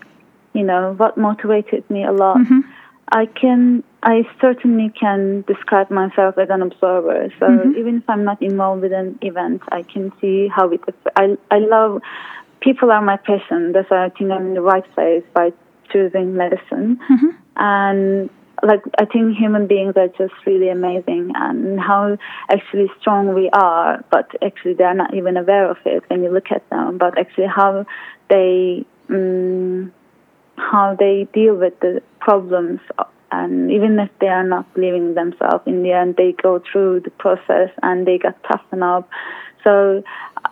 you 0.53 0.63
know 0.63 0.93
what 0.97 1.17
motivated 1.17 1.89
me 1.89 2.03
a 2.03 2.11
lot. 2.11 2.37
Mm-hmm. 2.37 2.59
I 3.11 3.25
can 3.25 3.83
I 4.03 4.23
certainly 4.39 4.91
can 4.99 5.43
describe 5.47 5.89
myself 5.89 6.38
as 6.38 6.49
an 6.49 6.62
observer. 6.62 7.33
So 7.39 7.47
mm-hmm. 7.47 7.77
even 7.77 7.97
if 7.97 8.10
I'm 8.10 8.23
not 8.23 8.41
involved 8.41 8.83
with 8.83 8.93
an 8.93 9.17
event, 9.21 9.63
I 9.69 9.83
can 9.83 10.12
see 10.21 10.47
how 10.47 10.69
it. 10.69 10.81
I 11.15 11.38
I 11.49 11.60
love 11.60 12.01
people 12.62 12.91
are 12.91 13.01
my 13.01 13.17
passion. 13.17 13.71
That's 13.71 13.89
why 13.89 14.05
I 14.05 14.10
think 14.10 14.31
I'm 14.31 14.47
in 14.47 14.53
the 14.53 14.62
right 14.62 14.86
place 14.93 15.23
by 15.33 15.51
choosing 15.91 16.36
medicine. 16.36 16.99
Mm-hmm. 17.10 17.29
And 17.55 18.29
like 18.63 18.81
I 18.99 19.05
think 19.05 19.36
human 19.36 19.67
beings 19.67 19.93
are 19.97 20.10
just 20.10 20.33
really 20.45 20.69
amazing, 20.69 21.31
and 21.36 21.79
how 21.79 22.17
actually 22.49 22.91
strong 23.01 23.33
we 23.33 23.49
are. 23.51 24.03
But 24.12 24.29
actually, 24.43 24.75
they're 24.75 24.93
not 24.93 25.15
even 25.15 25.38
aware 25.38 25.69
of 25.69 25.77
it 25.86 26.03
when 26.07 26.23
you 26.23 26.31
look 26.31 26.51
at 26.51 26.69
them. 26.69 26.97
But 26.97 27.17
actually, 27.17 27.47
how 27.47 27.86
they. 28.29 28.86
Um, 29.10 29.93
how 30.57 30.95
they 30.99 31.27
deal 31.33 31.55
with 31.55 31.79
the 31.81 32.01
problems 32.19 32.79
and 33.31 33.71
even 33.71 33.99
if 33.99 34.09
they 34.19 34.27
are 34.27 34.43
not 34.43 34.71
believing 34.73 35.13
themselves 35.13 35.63
in 35.65 35.83
the 35.83 35.91
end 35.91 36.15
they 36.17 36.31
go 36.41 36.61
through 36.71 36.99
the 37.01 37.09
process 37.11 37.69
and 37.83 38.07
they 38.07 38.17
get 38.17 38.35
toughened 38.43 38.83
up 38.83 39.09
so 39.63 40.01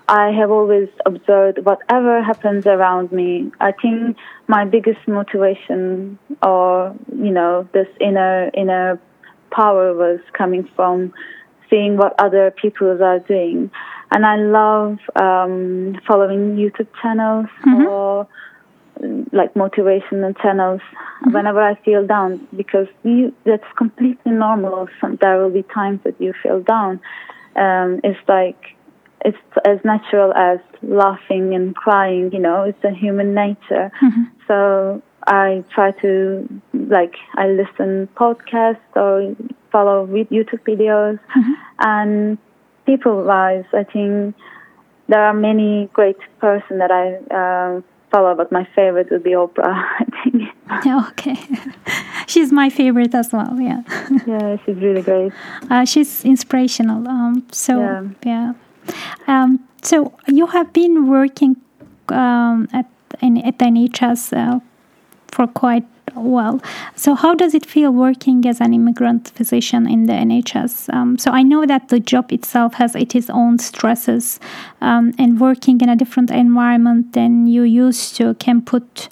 i 0.09 0.29
have 0.31 0.51
always 0.51 0.89
observed 1.05 1.57
whatever 1.63 2.21
happens 2.21 2.65
around 2.67 3.11
me. 3.11 3.51
I 3.59 3.71
think 3.71 4.17
my 4.47 4.65
biggest 4.65 5.07
motivation 5.07 6.19
or 6.43 6.95
you 7.25 7.31
know 7.31 7.67
this 7.73 7.87
inner 7.99 8.51
inner 8.53 8.99
power 9.51 9.93
was 9.93 10.19
coming 10.33 10.67
from 10.75 11.13
seeing 11.69 11.97
what 11.97 12.13
other 12.19 12.51
people 12.51 13.01
are 13.03 13.19
doing. 13.19 13.71
And 14.11 14.25
I 14.25 14.35
love 14.35 14.99
um, 15.15 15.97
following 16.07 16.55
YouTube 16.57 16.89
channels 17.01 17.47
Mhm. 17.65 17.87
or 17.89 18.27
like 19.31 19.53
motivational 19.53 20.35
channels 20.41 20.81
Mm-hmm. 21.21 21.31
whenever 21.31 21.61
I 21.61 21.75
feel 21.75 22.05
down 22.05 22.45
because 22.55 22.87
you, 23.03 23.33
that's 23.45 23.63
completely 23.77 24.33
normal. 24.33 24.89
Some, 24.99 25.15
there 25.21 25.37
will 25.41 25.49
be 25.49 25.63
times 25.63 26.01
that 26.03 26.19
you 26.19 26.33
feel 26.43 26.59
down. 26.59 26.99
Um, 27.55 28.01
it's 28.03 28.19
like 28.27 28.75
it's 29.23 29.37
as 29.65 29.79
natural 29.85 30.33
as 30.33 30.59
laughing 30.83 31.55
and 31.55 31.73
crying. 31.73 32.31
You 32.33 32.39
know, 32.39 32.63
it's 32.63 32.83
a 32.83 32.91
human 32.91 33.33
nature. 33.33 33.91
Mhm. 34.03 34.29
So 34.45 35.01
I 35.25 35.63
try 35.73 35.91
to 36.03 36.47
like 36.73 37.15
I 37.35 37.47
listen 37.47 38.09
podcasts 38.15 38.91
or 38.95 39.33
follow 39.71 40.05
YouTube 40.05 40.63
videos 40.67 41.17
Mhm. 41.35 41.53
and 41.79 42.37
people 42.85 43.23
wise 43.23 43.65
I 43.73 43.83
think 43.83 44.35
there 45.07 45.23
are 45.23 45.33
many 45.33 45.89
great 45.93 46.17
person 46.39 46.79
that 46.79 46.91
I 46.91 47.05
uh, 47.33 47.81
follow 48.15 48.33
but 48.41 48.51
my 48.51 48.65
favorite 48.75 49.07
would 49.11 49.23
be 49.23 49.31
Oprah 49.31 49.75
I 50.01 50.05
think 50.23 50.35
Yeah, 50.85 51.07
okay. 51.11 51.37
She's 52.27 52.51
my 52.51 52.69
favorite 52.69 53.13
as 53.21 53.29
well. 53.31 53.53
Yeah, 53.69 53.81
yeah 54.25 54.57
she's 54.63 54.77
really 54.87 55.01
great 55.01 55.31
uh, 55.69 55.85
she's 55.85 56.11
inspirational. 56.25 57.01
Um, 57.07 57.33
so 57.51 57.73
Yeah. 57.79 58.03
yeah. 58.33 58.53
Um, 59.27 59.49
so 59.89 59.95
you 60.27 60.45
have 60.47 60.69
been 60.73 60.95
working 61.17 61.51
um, 62.09 62.67
at 62.79 62.87
at 63.47 63.55
the 63.59 63.65
NHS 63.75 64.21
uh, 64.33 64.59
for 65.33 65.45
quite 65.47 65.85
while. 66.13 66.61
So 66.95 67.15
how 67.15 67.35
does 67.35 67.53
it 67.53 67.65
feel 67.65 67.91
working 67.91 68.45
as 68.47 68.61
an 68.61 68.73
immigrant 68.73 69.29
physician 69.29 69.87
in 69.89 70.05
the 70.05 70.13
NHS? 70.13 70.93
Um, 70.93 71.17
so 71.17 71.31
I 71.31 71.43
know 71.43 71.65
that 71.65 71.89
the 71.89 71.99
job 71.99 72.31
itself 72.31 72.75
has 72.75 72.95
its 72.95 73.29
own 73.29 73.59
stresses, 73.59 74.39
um, 74.81 75.13
and 75.17 75.39
working 75.39 75.81
in 75.81 75.89
a 75.89 75.95
different 75.95 76.31
environment 76.31 77.13
than 77.13 77.47
you 77.47 77.63
used 77.63 78.15
to 78.17 78.33
can 78.35 78.61
put 78.61 79.09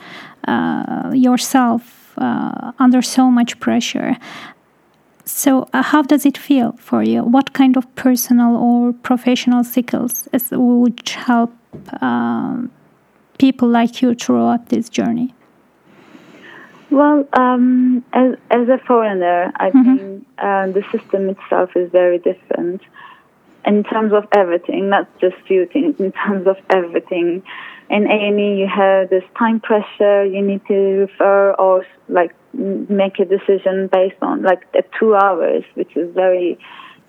uh, 0.48 1.12
yourself 1.14 2.18
uh, 2.18 2.72
under 2.80 3.02
so 3.02 3.30
much 3.32 3.60
pressure. 3.60 4.18
So, 5.26 5.70
uh, 5.72 5.82
how 5.82 6.02
does 6.02 6.26
it 6.26 6.38
feel 6.38 6.74
for 6.74 7.02
you? 7.02 7.24
What 7.24 7.54
kind 7.54 7.78
of 7.78 7.96
personal 7.96 8.58
or 8.58 8.92
professional 8.92 9.64
skills 9.64 10.28
is, 10.34 10.50
would 10.52 11.08
help 11.10 11.54
um, 12.02 12.70
people 13.38 13.70
like 13.70 14.02
you 14.02 14.16
throughout 14.16 14.68
this 14.68 14.90
journey? 14.90 15.34
Well 16.94 17.28
um, 17.34 18.04
as, 18.14 18.30
as 18.52 18.66
a 18.70 18.80
foreigner 18.88 19.52
I 19.66 19.72
Mhm. 19.72 19.84
think 19.86 20.28
uh, 20.48 20.66
the 20.78 20.84
system 20.94 21.30
itself 21.30 21.70
is 21.76 21.92
very 21.92 22.20
different 22.20 22.82
in 23.66 23.84
terms 23.84 24.12
of 24.14 24.26
everything, 24.36 24.90
not 24.90 25.08
just 25.20 25.36
few 25.48 25.66
things, 25.66 25.96
in 26.00 26.12
terms 26.12 26.48
of 26.48 26.58
everything. 26.70 27.42
In 27.90 28.08
A&E, 28.08 28.60
you 28.60 28.68
have 28.68 29.10
this 29.10 29.24
time 29.38 29.60
pressure. 29.60 30.26
You 30.26 30.42
need 30.42 30.62
to 30.68 30.76
refer 31.08 31.52
or 31.54 31.86
like 32.10 32.32
make 32.54 33.20
a 33.20 33.26
decision 33.26 33.90
based 33.92 34.22
on 34.22 34.44
like 34.44 34.62
two 35.00 35.16
hours, 35.16 35.64
which 35.76 35.96
is 35.96 36.14
very, 36.14 36.58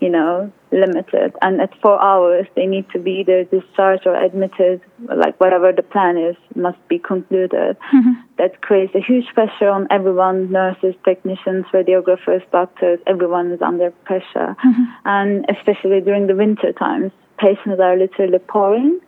you 0.04 0.10
know, 0.10 0.52
limited. 0.70 1.32
And 1.40 1.62
at 1.62 1.72
four 1.80 1.98
hours, 2.00 2.46
they 2.56 2.66
need 2.66 2.86
to 2.90 2.98
be 2.98 3.12
either 3.20 3.44
discharged 3.44 4.06
or 4.06 4.14
admitted. 4.14 4.82
Like 5.22 5.40
whatever 5.40 5.72
the 5.72 5.82
plan 5.82 6.18
is, 6.18 6.36
must 6.54 6.76
be 6.88 6.98
concluded. 6.98 7.76
Mm-hmm. 7.94 8.12
That 8.36 8.60
creates 8.60 8.94
a 8.94 9.00
huge 9.00 9.28
pressure 9.32 9.70
on 9.70 9.86
everyone: 9.90 10.52
nurses, 10.52 10.94
technicians, 11.04 11.64
radiographers, 11.72 12.42
doctors. 12.52 12.98
Everyone 13.06 13.50
is 13.52 13.62
under 13.62 13.90
pressure 14.08 14.50
mm-hmm. 14.66 14.84
and 15.06 15.46
especially 15.48 16.00
during 16.00 16.26
the 16.26 16.34
winter 16.34 16.72
times, 16.72 17.12
patients 17.38 17.80
are 17.80 17.96
literally 17.96 18.38
pouring, 18.38 19.00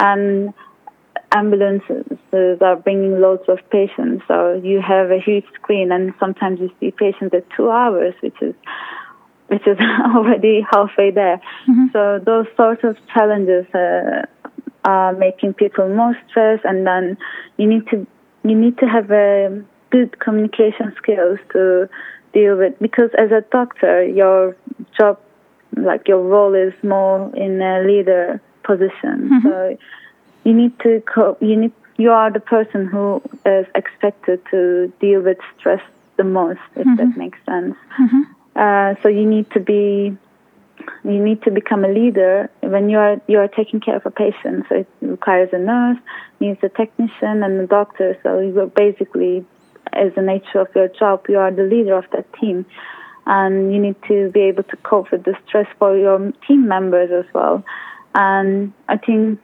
and 0.00 0.54
ambulances 1.32 2.06
are 2.32 2.76
bringing 2.76 3.20
loads 3.20 3.42
of 3.48 3.58
patients. 3.70 4.24
So 4.28 4.60
you 4.64 4.80
have 4.80 5.10
a 5.10 5.20
huge 5.20 5.44
screen, 5.54 5.92
and 5.92 6.14
sometimes 6.18 6.60
you 6.60 6.70
see 6.80 6.90
patients 6.90 7.34
at 7.34 7.44
two 7.56 7.70
hours, 7.70 8.14
which 8.22 8.40
is 8.40 8.54
which 9.48 9.66
is 9.66 9.78
already 10.14 10.64
halfway 10.70 11.10
there. 11.10 11.40
Mm-hmm. 11.68 11.86
So 11.92 12.20
those 12.24 12.46
sorts 12.56 12.84
of 12.84 12.96
challenges 13.12 13.66
uh, 13.74 14.26
are 14.84 15.12
making 15.12 15.54
people 15.54 15.88
more 15.88 16.16
stressed, 16.28 16.64
and 16.64 16.86
then 16.86 17.18
you 17.56 17.66
need 17.66 17.86
to 17.88 18.06
you 18.44 18.54
need 18.54 18.78
to 18.78 18.86
have 18.86 19.10
a 19.10 19.62
good 19.90 20.18
communication 20.20 20.94
skills 20.96 21.38
to 21.52 21.88
deal 22.32 22.56
with 22.56 22.78
because 22.80 23.10
as 23.18 23.30
a 23.30 23.42
doctor, 23.50 24.04
your 24.04 24.56
job, 24.98 25.18
like 25.76 26.06
your 26.08 26.22
role, 26.22 26.54
is 26.54 26.72
more 26.82 27.34
in 27.34 27.60
a 27.60 27.82
leader 27.82 28.40
position. 28.62 29.30
Mm-hmm. 29.30 29.48
So 29.48 29.78
you 30.44 30.54
need 30.54 30.78
to 30.80 31.02
co- 31.12 31.36
you 31.40 31.56
need 31.56 31.72
you 31.96 32.12
are 32.12 32.30
the 32.30 32.40
person 32.40 32.86
who 32.86 33.20
is 33.44 33.66
expected 33.74 34.40
to 34.50 34.92
deal 35.00 35.20
with 35.20 35.38
stress 35.58 35.82
the 36.16 36.24
most, 36.24 36.60
if 36.76 36.84
that 36.84 37.06
mm-hmm. 37.06 37.18
makes 37.18 37.38
sense. 37.44 37.74
Uh, 38.58 38.96
so 39.02 39.08
you 39.08 39.24
need 39.24 39.48
to 39.52 39.60
be 39.60 40.18
you 41.04 41.24
need 41.24 41.42
to 41.42 41.50
become 41.50 41.84
a 41.84 41.88
leader 41.88 42.50
when 42.60 42.88
you 42.88 42.98
are 42.98 43.20
you 43.28 43.38
are 43.38 43.46
taking 43.48 43.80
care 43.80 43.96
of 43.96 44.04
a 44.04 44.10
patient. 44.10 44.66
So 44.68 44.76
it 44.76 44.88
requires 45.00 45.50
a 45.52 45.58
nurse, 45.58 45.98
needs 46.40 46.58
a 46.62 46.68
technician, 46.68 47.42
and 47.44 47.60
a 47.60 47.66
doctor. 47.66 48.18
So 48.24 48.40
you 48.40 48.58
are 48.60 48.66
basically, 48.66 49.44
as 49.92 50.12
the 50.16 50.22
nature 50.22 50.60
of 50.60 50.68
your 50.74 50.88
job, 50.88 51.26
you 51.28 51.38
are 51.38 51.52
the 51.52 51.62
leader 51.62 51.96
of 51.96 52.04
that 52.12 52.26
team, 52.40 52.66
and 53.26 53.72
you 53.72 53.80
need 53.80 53.96
to 54.08 54.30
be 54.30 54.40
able 54.40 54.64
to 54.64 54.76
cope 54.78 55.12
with 55.12 55.24
the 55.24 55.36
stress 55.46 55.68
for 55.78 55.96
your 55.96 56.32
team 56.46 56.66
members 56.66 57.10
as 57.12 57.32
well. 57.32 57.62
And 58.16 58.72
I 58.88 58.96
think, 58.96 59.38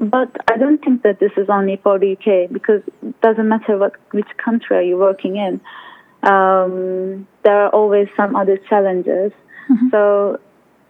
but 0.00 0.34
I 0.48 0.56
don't 0.56 0.82
think 0.82 1.02
that 1.02 1.20
this 1.20 1.32
is 1.36 1.48
only 1.50 1.76
for 1.82 1.98
the 1.98 2.12
UK 2.12 2.50
because 2.50 2.80
it 3.02 3.20
doesn't 3.20 3.48
matter 3.48 3.76
what 3.76 3.92
which 4.12 4.28
country 4.42 4.76
are 4.78 4.82
you 4.82 4.96
working 4.96 5.36
in. 5.36 5.60
Um, 6.22 7.26
there 7.44 7.62
are 7.64 7.70
always 7.70 8.08
some 8.16 8.34
other 8.34 8.56
challenges. 8.68 9.32
So 9.90 10.38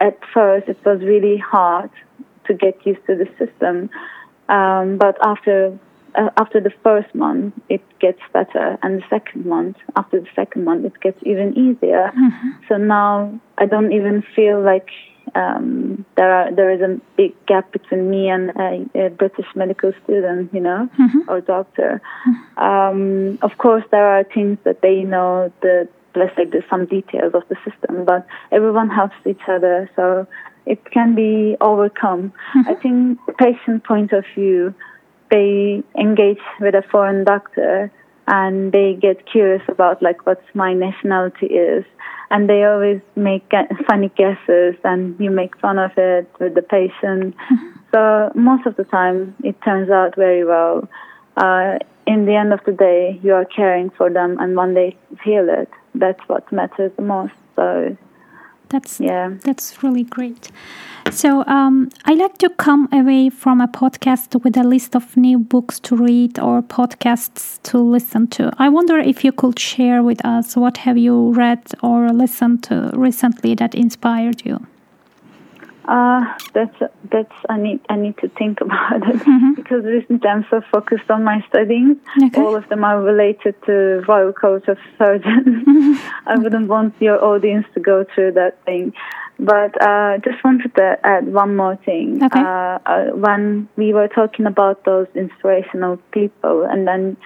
at 0.00 0.18
first 0.34 0.68
it 0.68 0.78
was 0.84 1.00
really 1.00 1.38
hard 1.38 1.90
to 2.46 2.54
get 2.54 2.84
used 2.86 3.04
to 3.06 3.16
the 3.16 3.26
system, 3.38 3.90
um, 4.48 4.98
but 4.98 5.16
after 5.22 5.78
uh, 6.14 6.30
after 6.36 6.60
the 6.60 6.72
first 6.82 7.14
month 7.14 7.54
it 7.68 7.82
gets 7.98 8.20
better, 8.32 8.78
and 8.82 9.00
the 9.00 9.06
second 9.08 9.46
month 9.46 9.76
after 9.96 10.20
the 10.20 10.28
second 10.34 10.64
month 10.64 10.84
it 10.84 11.00
gets 11.00 11.18
even 11.22 11.56
easier. 11.56 12.12
So 12.68 12.76
now 12.76 13.40
I 13.58 13.66
don't 13.66 13.92
even 13.92 14.22
feel 14.34 14.60
like 14.62 14.88
um, 15.34 16.04
there 16.16 16.32
are 16.32 16.54
there 16.54 16.70
is 16.70 16.80
a 16.80 17.00
big 17.16 17.34
gap 17.46 17.72
between 17.72 18.10
me 18.10 18.28
and 18.28 18.50
a, 18.50 19.06
a 19.06 19.10
British 19.10 19.46
medical 19.54 19.92
student, 20.04 20.52
you 20.54 20.60
know, 20.60 20.88
or 21.28 21.40
doctor. 21.40 22.00
Um, 22.56 23.38
of 23.42 23.58
course, 23.58 23.84
there 23.90 24.06
are 24.06 24.24
things 24.24 24.58
that 24.64 24.82
they 24.82 25.02
know 25.02 25.52
the 25.62 25.88
let's 26.14 26.34
say 26.36 26.44
there's 26.46 26.64
some 26.70 26.86
details 26.86 27.34
of 27.34 27.42
the 27.48 27.56
system, 27.68 28.04
but 28.04 28.26
everyone 28.50 28.88
helps 28.88 29.16
each 29.26 29.42
other, 29.48 29.90
so 29.96 30.26
it 30.64 30.82
can 30.90 31.14
be 31.14 31.56
overcome. 31.60 32.32
I 32.66 32.74
think 32.74 33.18
patient 33.38 33.84
point 33.84 34.12
of 34.12 34.24
view, 34.34 34.74
they 35.30 35.82
engage 35.98 36.40
with 36.60 36.74
a 36.74 36.82
foreign 36.90 37.24
doctor 37.24 37.92
and 38.26 38.72
they 38.72 38.94
get 38.94 39.26
curious 39.30 39.62
about 39.68 40.02
like 40.02 40.26
what 40.26 40.42
my 40.54 40.74
nationality 40.74 41.46
is. 41.46 41.84
And 42.30 42.50
they 42.50 42.64
always 42.64 43.00
make 43.14 43.52
funny 43.86 44.10
guesses 44.16 44.74
and 44.82 45.18
you 45.20 45.30
make 45.30 45.56
fun 45.58 45.78
of 45.78 45.92
it 45.96 46.28
with 46.40 46.54
the 46.54 46.62
patient 46.62 47.36
so 47.94 48.32
most 48.34 48.66
of 48.66 48.76
the 48.76 48.84
time 48.84 49.34
it 49.44 49.56
turns 49.62 49.90
out 49.90 50.16
very 50.16 50.44
well. 50.44 50.88
Uh, 51.36 51.78
in 52.06 52.26
the 52.26 52.34
end 52.34 52.52
of 52.52 52.60
the 52.66 52.72
day 52.72 53.20
you 53.22 53.32
are 53.32 53.44
caring 53.44 53.90
for 53.90 54.10
them 54.10 54.38
and 54.40 54.56
when 54.56 54.74
they 54.74 54.96
feel 55.22 55.48
it 55.48 55.70
that's 55.94 56.20
what 56.28 56.50
matters 56.52 56.92
the 56.96 57.02
most. 57.02 57.34
So 57.54 57.96
That's 58.68 59.00
yeah 59.00 59.34
That's 59.42 59.82
really 59.82 60.04
great. 60.04 60.50
So 61.12 61.44
um, 61.46 61.90
I 62.04 62.14
like 62.14 62.38
to 62.38 62.50
come 62.50 62.88
away 62.92 63.30
from 63.30 63.60
a 63.60 63.68
podcast 63.68 64.42
with 64.42 64.56
a 64.56 64.64
list 64.64 64.96
of 64.96 65.16
new 65.16 65.38
books 65.38 65.78
to 65.80 65.96
read 65.96 66.38
or 66.38 66.62
podcasts 66.62 67.62
to 67.62 67.78
listen 67.78 68.26
to. 68.28 68.52
I 68.58 68.68
wonder 68.68 68.98
if 68.98 69.24
you 69.24 69.30
could 69.30 69.58
share 69.58 70.02
with 70.02 70.24
us 70.24 70.56
what 70.56 70.78
have 70.78 70.98
you 70.98 71.32
read 71.32 71.62
or 71.80 72.10
listened 72.12 72.64
to 72.64 72.90
recently 72.92 73.54
that 73.54 73.74
inspired 73.74 74.44
you. 74.44 74.66
Uh, 75.86 76.24
that's 76.52 76.76
that's 77.12 77.32
I 77.48 77.58
need 77.58 77.80
I 77.88 77.96
need 77.96 78.18
to 78.18 78.28
think 78.28 78.60
about 78.66 79.02
it 79.06 79.56
because 79.56 79.84
recently 79.84 80.28
I'm 80.28 80.44
so 80.50 80.60
focused 80.72 81.10
on 81.10 81.22
my 81.22 81.44
studying. 81.48 82.00
Okay. 82.24 82.40
All 82.40 82.56
of 82.56 82.68
them 82.68 82.82
are 82.82 83.00
related 83.00 83.54
to 83.66 84.02
Royal 84.08 84.32
College 84.32 84.66
of 84.66 84.78
Surgeons. 84.98 85.98
I 86.26 86.36
wouldn't 86.36 86.68
want 86.68 86.94
your 87.00 87.24
audience 87.24 87.66
to 87.74 87.80
go 87.80 88.04
through 88.14 88.32
that 88.32 88.64
thing. 88.64 88.94
But 89.38 89.80
uh, 89.80 90.18
just 90.18 90.42
wanted 90.42 90.74
to 90.76 90.98
add 91.04 91.32
one 91.32 91.56
more 91.56 91.76
thing. 91.76 92.22
Okay. 92.24 92.40
Uh, 92.40 92.78
uh, 92.86 93.04
when 93.12 93.68
we 93.76 93.92
were 93.92 94.08
talking 94.08 94.46
about 94.46 94.84
those 94.84 95.06
inspirational 95.14 95.98
people, 96.10 96.64
and 96.64 96.88
then 96.88 97.16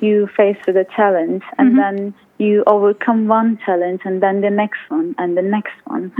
you 0.00 0.28
face 0.36 0.56
with 0.66 0.76
a 0.76 0.86
challenge, 0.96 1.44
and 1.56 1.78
then 1.78 2.12
you 2.38 2.64
overcome 2.66 3.28
one 3.28 3.58
challenge, 3.64 4.00
and 4.04 4.20
then 4.20 4.40
the 4.40 4.50
next 4.50 4.80
one, 4.88 5.14
and 5.16 5.36
the 5.36 5.42
next 5.42 5.74
one. 5.84 6.12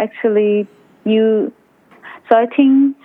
Actually, 0.00 0.66
you 1.10 1.52
So 2.28 2.36
I 2.36 2.46
think 2.46 2.96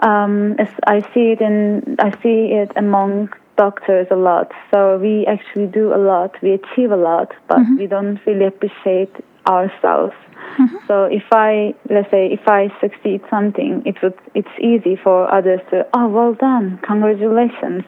um, 0.00 0.56
I 0.86 1.00
see 1.12 1.32
it 1.32 1.40
in 1.40 1.96
I 1.98 2.10
see 2.22 2.52
it 2.52 2.70
among 2.76 3.28
doctors 3.56 4.06
a 4.10 4.16
lot. 4.16 4.52
So 4.70 4.98
we 4.98 5.26
actually 5.26 5.66
do 5.66 5.94
a 5.94 5.96
lot, 5.96 6.36
we 6.42 6.52
achieve 6.52 6.90
a 6.90 6.96
lot, 6.96 7.32
but 7.48 7.58
mm-hmm. 7.58 7.76
we 7.76 7.86
don't 7.86 8.18
really 8.26 8.46
appreciate 8.46 9.14
ourselves. 9.46 10.14
Mm-hmm. 10.58 10.76
So 10.86 11.04
if 11.04 11.24
I 11.32 11.74
let's 11.90 12.10
say 12.10 12.26
if 12.32 12.46
I 12.46 12.68
succeed 12.80 13.20
something, 13.30 13.82
it 13.84 13.96
would 14.02 14.18
it's 14.34 14.56
easy 14.60 14.96
for 14.96 15.32
others 15.32 15.60
to 15.70 15.86
oh 15.94 16.08
well 16.08 16.34
done, 16.34 16.78
congratulations. 16.82 17.84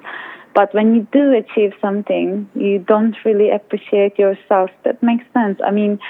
But 0.54 0.74
when 0.74 0.94
you 0.94 1.06
do 1.12 1.32
achieve 1.32 1.72
something, 1.80 2.48
you 2.54 2.80
don't 2.80 3.14
really 3.24 3.50
appreciate 3.50 4.18
yourself. 4.18 4.70
That 4.84 5.00
makes 5.02 5.24
sense. 5.32 5.60
I 5.64 5.70
mean, 5.70 6.00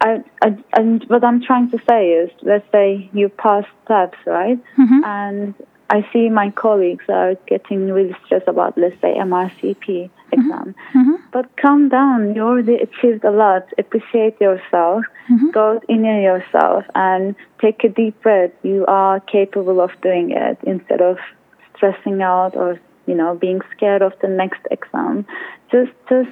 I, 0.00 0.22
I, 0.42 0.56
and 0.74 1.04
what 1.08 1.24
I'm 1.24 1.42
trying 1.42 1.70
to 1.70 1.78
say 1.88 2.10
is, 2.10 2.30
let's 2.42 2.70
say 2.72 3.10
you 3.12 3.28
pass 3.28 3.64
steps, 3.84 4.18
right? 4.26 4.58
Mm-hmm. 4.78 5.04
And 5.04 5.54
I 5.90 6.06
see 6.12 6.28
my 6.28 6.50
colleagues 6.50 7.04
are 7.08 7.34
getting 7.46 7.90
really 7.90 8.14
stressed 8.24 8.46
about, 8.46 8.78
let's 8.78 9.00
say, 9.00 9.14
MRCP 9.14 9.86
mm-hmm. 9.86 10.32
exam. 10.32 10.74
Mm-hmm. 10.94 11.14
But 11.32 11.56
calm 11.56 11.88
down. 11.88 12.34
You 12.34 12.42
already 12.42 12.76
achieved 12.76 13.24
a 13.24 13.30
lot. 13.30 13.66
Appreciate 13.78 14.40
yourself. 14.40 15.04
Mm-hmm. 15.30 15.50
Go 15.50 15.80
in 15.88 16.04
yourself 16.04 16.84
and 16.94 17.34
take 17.60 17.82
a 17.84 17.88
deep 17.88 18.20
breath. 18.22 18.52
You 18.62 18.84
are 18.86 19.20
capable 19.20 19.80
of 19.80 19.90
doing 20.02 20.30
it 20.30 20.58
instead 20.62 21.00
of 21.00 21.18
stressing 21.74 22.22
out 22.22 22.54
or 22.56 22.78
you 23.08 23.14
know, 23.14 23.34
being 23.34 23.60
scared 23.74 24.02
of 24.02 24.12
the 24.20 24.28
next 24.28 24.60
exam. 24.70 25.26
Just, 25.72 25.92
just, 26.08 26.30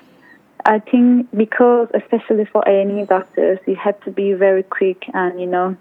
I 0.67 0.81
think 0.81 1.29
because 1.37 1.89
especially 1.95 2.45
for 2.45 2.63
A&E 2.67 3.05
doctors, 3.05 3.61
you 3.67 3.77
have 3.77 4.01
to 4.01 4.11
be 4.11 4.33
very 4.33 4.65
quick 4.65 5.05
and, 5.15 5.41
you 5.41 5.47
know, 5.47 5.77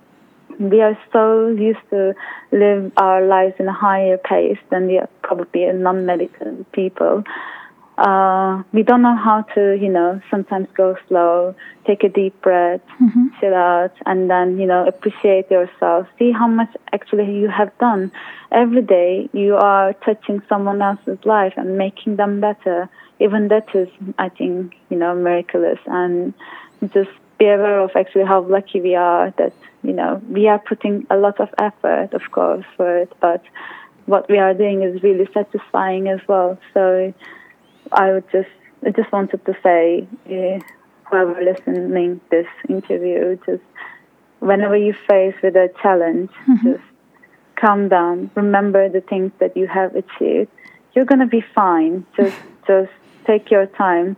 we 0.59 0.79
are 0.81 0.97
so 1.11 1.47
used 1.47 1.79
to 1.89 2.13
live 2.51 2.91
our 2.97 3.25
lives 3.25 3.55
in 3.57 3.67
a 3.67 3.73
higher 3.73 4.17
pace 4.17 4.59
than 4.69 4.85
the 4.85 5.09
probably 5.23 5.65
non-medical 5.73 6.65
people 6.71 7.23
uh, 7.97 8.61
we 8.73 8.83
don't 8.83 9.01
know 9.01 9.15
how 9.15 9.41
to, 9.55 9.77
you 9.79 9.89
know, 9.89 10.21
sometimes 10.29 10.67
go 10.75 10.97
slow, 11.07 11.55
take 11.87 12.03
a 12.03 12.09
deep 12.09 12.39
breath, 12.41 12.81
mm-hmm. 13.01 13.27
chill 13.39 13.53
out, 13.53 13.93
and 14.05 14.29
then, 14.29 14.57
you 14.59 14.67
know, 14.67 14.85
appreciate 14.85 15.49
yourself. 15.49 16.05
See 16.19 16.31
how 16.31 16.47
much 16.47 16.75
actually 16.91 17.33
you 17.37 17.47
have 17.47 17.75
done. 17.77 18.11
Every 18.51 18.81
day 18.81 19.29
you 19.31 19.55
are 19.55 19.93
touching 20.05 20.41
someone 20.49 20.81
else's 20.81 21.19
life 21.23 21.53
and 21.55 21.77
making 21.77 22.17
them 22.17 22.41
better. 22.41 22.89
Even 23.19 23.47
that 23.47 23.73
is, 23.73 23.87
I 24.17 24.29
think, 24.29 24.75
you 24.89 24.97
know, 24.97 25.15
miraculous. 25.15 25.79
And 25.85 26.33
just 26.93 27.09
be 27.37 27.45
aware 27.45 27.79
of 27.79 27.91
actually 27.95 28.25
how 28.25 28.41
lucky 28.41 28.81
we 28.81 28.95
are 28.95 29.33
that, 29.37 29.53
you 29.83 29.93
know, 29.93 30.21
we 30.29 30.47
are 30.47 30.59
putting 30.59 31.05
a 31.09 31.17
lot 31.17 31.39
of 31.39 31.49
effort, 31.57 32.13
of 32.13 32.31
course, 32.31 32.65
for 32.75 32.97
it, 32.97 33.11
but 33.19 33.43
what 34.05 34.29
we 34.29 34.37
are 34.37 34.53
doing 34.53 34.83
is 34.83 35.01
really 35.01 35.27
satisfying 35.33 36.09
as 36.09 36.19
well. 36.27 36.57
So, 36.73 37.13
I 37.91 38.11
would 38.11 38.29
just 38.31 38.49
I 38.85 38.91
just 38.91 39.11
wanted 39.11 39.43
to 39.45 39.55
say, 39.63 40.07
uh, 40.27 40.59
whoever 41.09 41.41
listening 41.43 42.21
this 42.29 42.47
interview, 42.69 43.37
just 43.45 43.63
whenever 44.39 44.77
you 44.77 44.93
face 45.09 45.33
with 45.41 45.55
a 45.55 45.71
challenge, 45.81 46.29
mm-hmm. 46.47 46.73
just 46.73 46.83
calm 47.55 47.89
down. 47.89 48.29
Remember 48.35 48.87
the 48.89 49.01
things 49.01 49.31
that 49.39 49.57
you 49.57 49.65
have 49.65 49.95
achieved. 49.95 50.51
You're 50.93 51.05
gonna 51.05 51.27
be 51.27 51.41
fine. 51.41 52.05
Just 52.15 52.37
just 52.67 52.91
take 53.25 53.51
your 53.51 53.65
time. 53.67 54.17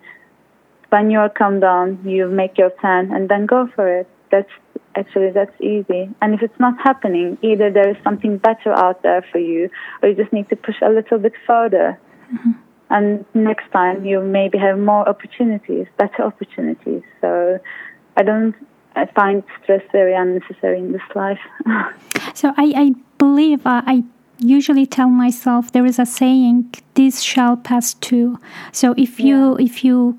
When 0.89 1.10
you're 1.12 1.30
calm 1.30 1.60
down, 1.60 2.00
you 2.06 2.28
make 2.28 2.58
your 2.58 2.70
plan 2.70 3.12
and 3.12 3.28
then 3.30 3.46
go 3.46 3.70
for 3.76 4.00
it. 4.00 4.08
That's 4.32 4.50
actually 4.96 5.32
that's 5.32 5.60
easy. 5.62 6.10
And 6.22 6.34
if 6.34 6.41
it's 6.41 6.60
not 6.60 6.76
happening, 6.82 7.38
either 7.41 7.72
there 7.72 7.89
is 7.89 7.98
something 8.04 8.38
better 8.38 8.72
out 8.74 9.04
there 9.04 9.26
for 9.32 9.39
you, 9.39 9.70
or 10.02 10.10
you 10.10 10.15
just 10.15 10.32
need 10.32 10.50
to 10.50 10.56
push 10.56 10.76
a 10.82 10.89
little 10.89 11.17
bit 11.17 11.34
further. 11.46 12.00
Mm-hmm 12.34 12.52
and 12.89 13.26
next 13.34 13.70
time 13.72 14.06
you 14.06 14.22
maybe 14.22 14.58
have 14.58 14.80
more 14.80 15.08
opportunities, 15.08 15.88
better 15.98 16.24
opportunities. 16.24 17.04
So 17.22 17.60
I 18.15 18.24
don't 18.24 18.56
I 18.96 19.06
find 19.13 19.43
stress 19.62 19.84
very 19.91 20.15
unnecessary 20.15 20.80
in 20.80 20.91
this 20.91 21.02
life. 21.13 21.39
so 22.34 22.54
I, 22.58 22.74
I 22.76 22.96
believe 23.17 23.65
uh, 23.65 23.82
I 23.86 24.04
usually 24.39 24.86
tell 24.86 25.10
myself 25.10 25.71
there 25.71 25.86
is 25.86 26.00
a 26.00 26.06
saying 26.06 26.73
this 26.93 27.21
shall 27.21 27.58
pass 27.58 27.93
too. 27.95 28.39
So 28.71 28.93
if 28.97 29.19
you 29.19 29.58
if 29.60 29.84
you 29.84 30.17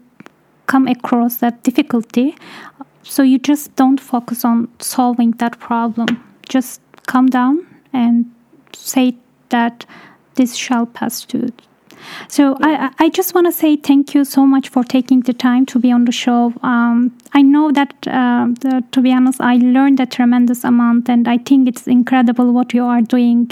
come 0.67 0.87
across 0.87 1.37
that 1.37 1.63
difficulty 1.63 2.37
so 3.03 3.23
you 3.23 3.39
just 3.39 3.75
don't 3.77 3.99
focus 3.99 4.45
on 4.45 4.69
solving 4.81 5.31
that 5.33 5.59
problem. 5.59 6.23
Just 6.49 6.81
calm 7.07 7.27
down 7.27 7.67
and 7.93 8.31
say 8.75 9.17
that 9.49 9.87
this 10.35 10.55
shall 10.55 10.87
pass 10.87 11.25
too 11.25 11.49
so 12.29 12.57
I, 12.63 12.91
I 12.99 13.09
just 13.09 13.35
want 13.35 13.47
to 13.47 13.53
say 13.53 13.77
thank 13.77 14.15
you 14.15 14.25
so 14.25 14.47
much 14.47 14.69
for 14.69 14.85
taking 14.85 15.21
the 15.21 15.33
time 15.33 15.67
to 15.67 15.79
be 15.79 15.91
on 15.93 16.05
the 16.05 16.13
show. 16.13 16.53
Um, 16.63 17.17
I 17.33 17.43
know 17.43 17.71
that, 17.73 17.93
uh, 18.07 18.49
the, 18.61 18.85
to 18.93 19.01
be 19.01 19.13
honest, 19.13 19.41
I 19.41 19.57
learned 19.57 20.01
a 20.01 20.07
tremendous 20.07 20.65
amount, 20.65 21.09
and 21.09 21.29
I 21.29 21.39
think 21.39 21.69
it's 21.69 21.87
incredible 21.87 22.53
what 22.53 22.75
you 22.75 22.85
are 22.85 23.01
doing 23.01 23.51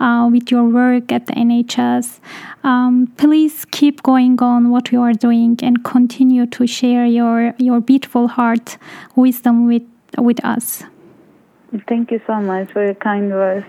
uh, 0.00 0.28
with 0.30 0.50
your 0.50 0.64
work 0.64 1.12
at 1.12 1.26
the 1.26 1.32
NHS. 1.34 2.20
Um, 2.64 3.12
please 3.16 3.64
keep 3.64 4.02
going 4.02 4.40
on 4.40 4.70
what 4.70 4.92
you 4.92 5.00
are 5.02 5.12
doing 5.12 5.58
and 5.62 5.84
continue 5.84 6.46
to 6.46 6.66
share 6.66 7.06
your 7.06 7.54
your 7.58 7.80
beautiful 7.80 8.28
heart 8.28 8.78
wisdom 9.14 9.66
with 9.66 9.86
with 10.16 10.44
us. 10.44 10.82
Thank 11.86 12.10
you 12.10 12.20
so 12.26 12.40
much 12.40 12.72
for 12.72 12.84
your 12.84 12.94
kind 12.94 13.30
words 13.30 13.66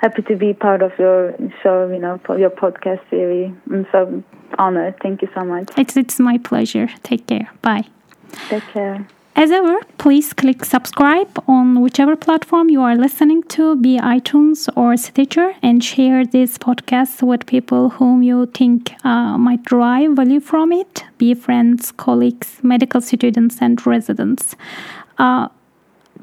happy 0.00 0.22
to 0.22 0.36
be 0.36 0.52
part 0.54 0.82
of 0.82 0.92
your 0.98 1.34
show, 1.62 1.90
you 1.90 1.98
know, 1.98 2.20
for 2.24 2.38
your 2.38 2.50
podcast 2.50 3.00
series. 3.10 3.52
I'm 3.70 3.86
so 3.92 4.22
honored. 4.58 4.94
Thank 5.02 5.22
you 5.22 5.28
so 5.34 5.44
much. 5.44 5.68
It's 5.76 5.96
it's 5.96 6.18
my 6.18 6.38
pleasure. 6.38 6.88
Take 7.02 7.26
care. 7.26 7.50
Bye. 7.62 7.84
Take 8.48 8.64
care. 8.72 9.06
As 9.36 9.50
ever, 9.52 9.80
please 9.96 10.32
click 10.32 10.64
subscribe 10.64 11.42
on 11.46 11.80
whichever 11.80 12.16
platform 12.16 12.68
you 12.68 12.82
are 12.82 12.96
listening 12.96 13.42
to, 13.44 13.76
be 13.76 13.96
iTunes 13.98 14.68
or 14.76 14.96
Stitcher, 14.96 15.54
and 15.62 15.82
share 15.84 16.26
this 16.26 16.58
podcast 16.58 17.22
with 17.22 17.46
people 17.46 17.90
whom 17.90 18.22
you 18.22 18.46
think 18.46 18.92
uh, 19.04 19.38
might 19.38 19.64
derive 19.64 20.16
value 20.16 20.40
from 20.40 20.72
it, 20.72 21.04
be 21.16 21.32
friends, 21.34 21.92
colleagues, 21.92 22.58
medical 22.62 23.00
students, 23.00 23.58
and 23.60 23.86
residents. 23.86 24.56
Uh, 25.16 25.48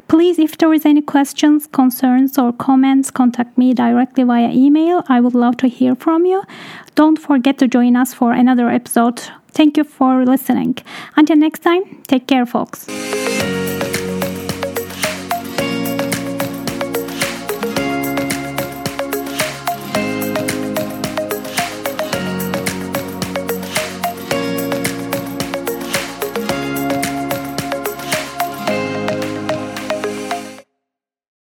Please, 0.07 0.39
if 0.39 0.57
there 0.57 0.73
is 0.73 0.85
any 0.85 1.01
questions, 1.01 1.67
concerns, 1.67 2.37
or 2.37 2.53
comments, 2.53 3.11
contact 3.11 3.57
me 3.57 3.73
directly 3.73 4.23
via 4.23 4.49
email. 4.49 5.03
I 5.09 5.19
would 5.19 5.35
love 5.35 5.57
to 5.57 5.67
hear 5.67 5.95
from 5.95 6.25
you. 6.25 6.43
Don't 6.95 7.19
forget 7.19 7.57
to 7.59 7.67
join 7.67 7.95
us 7.95 8.13
for 8.13 8.31
another 8.31 8.69
episode. 8.69 9.21
Thank 9.51 9.75
you 9.75 9.83
for 9.83 10.25
listening. 10.25 10.77
Until 11.15 11.37
next 11.37 11.59
time, 11.59 11.83
take 12.07 12.27
care, 12.27 12.45
folks. 12.45 12.87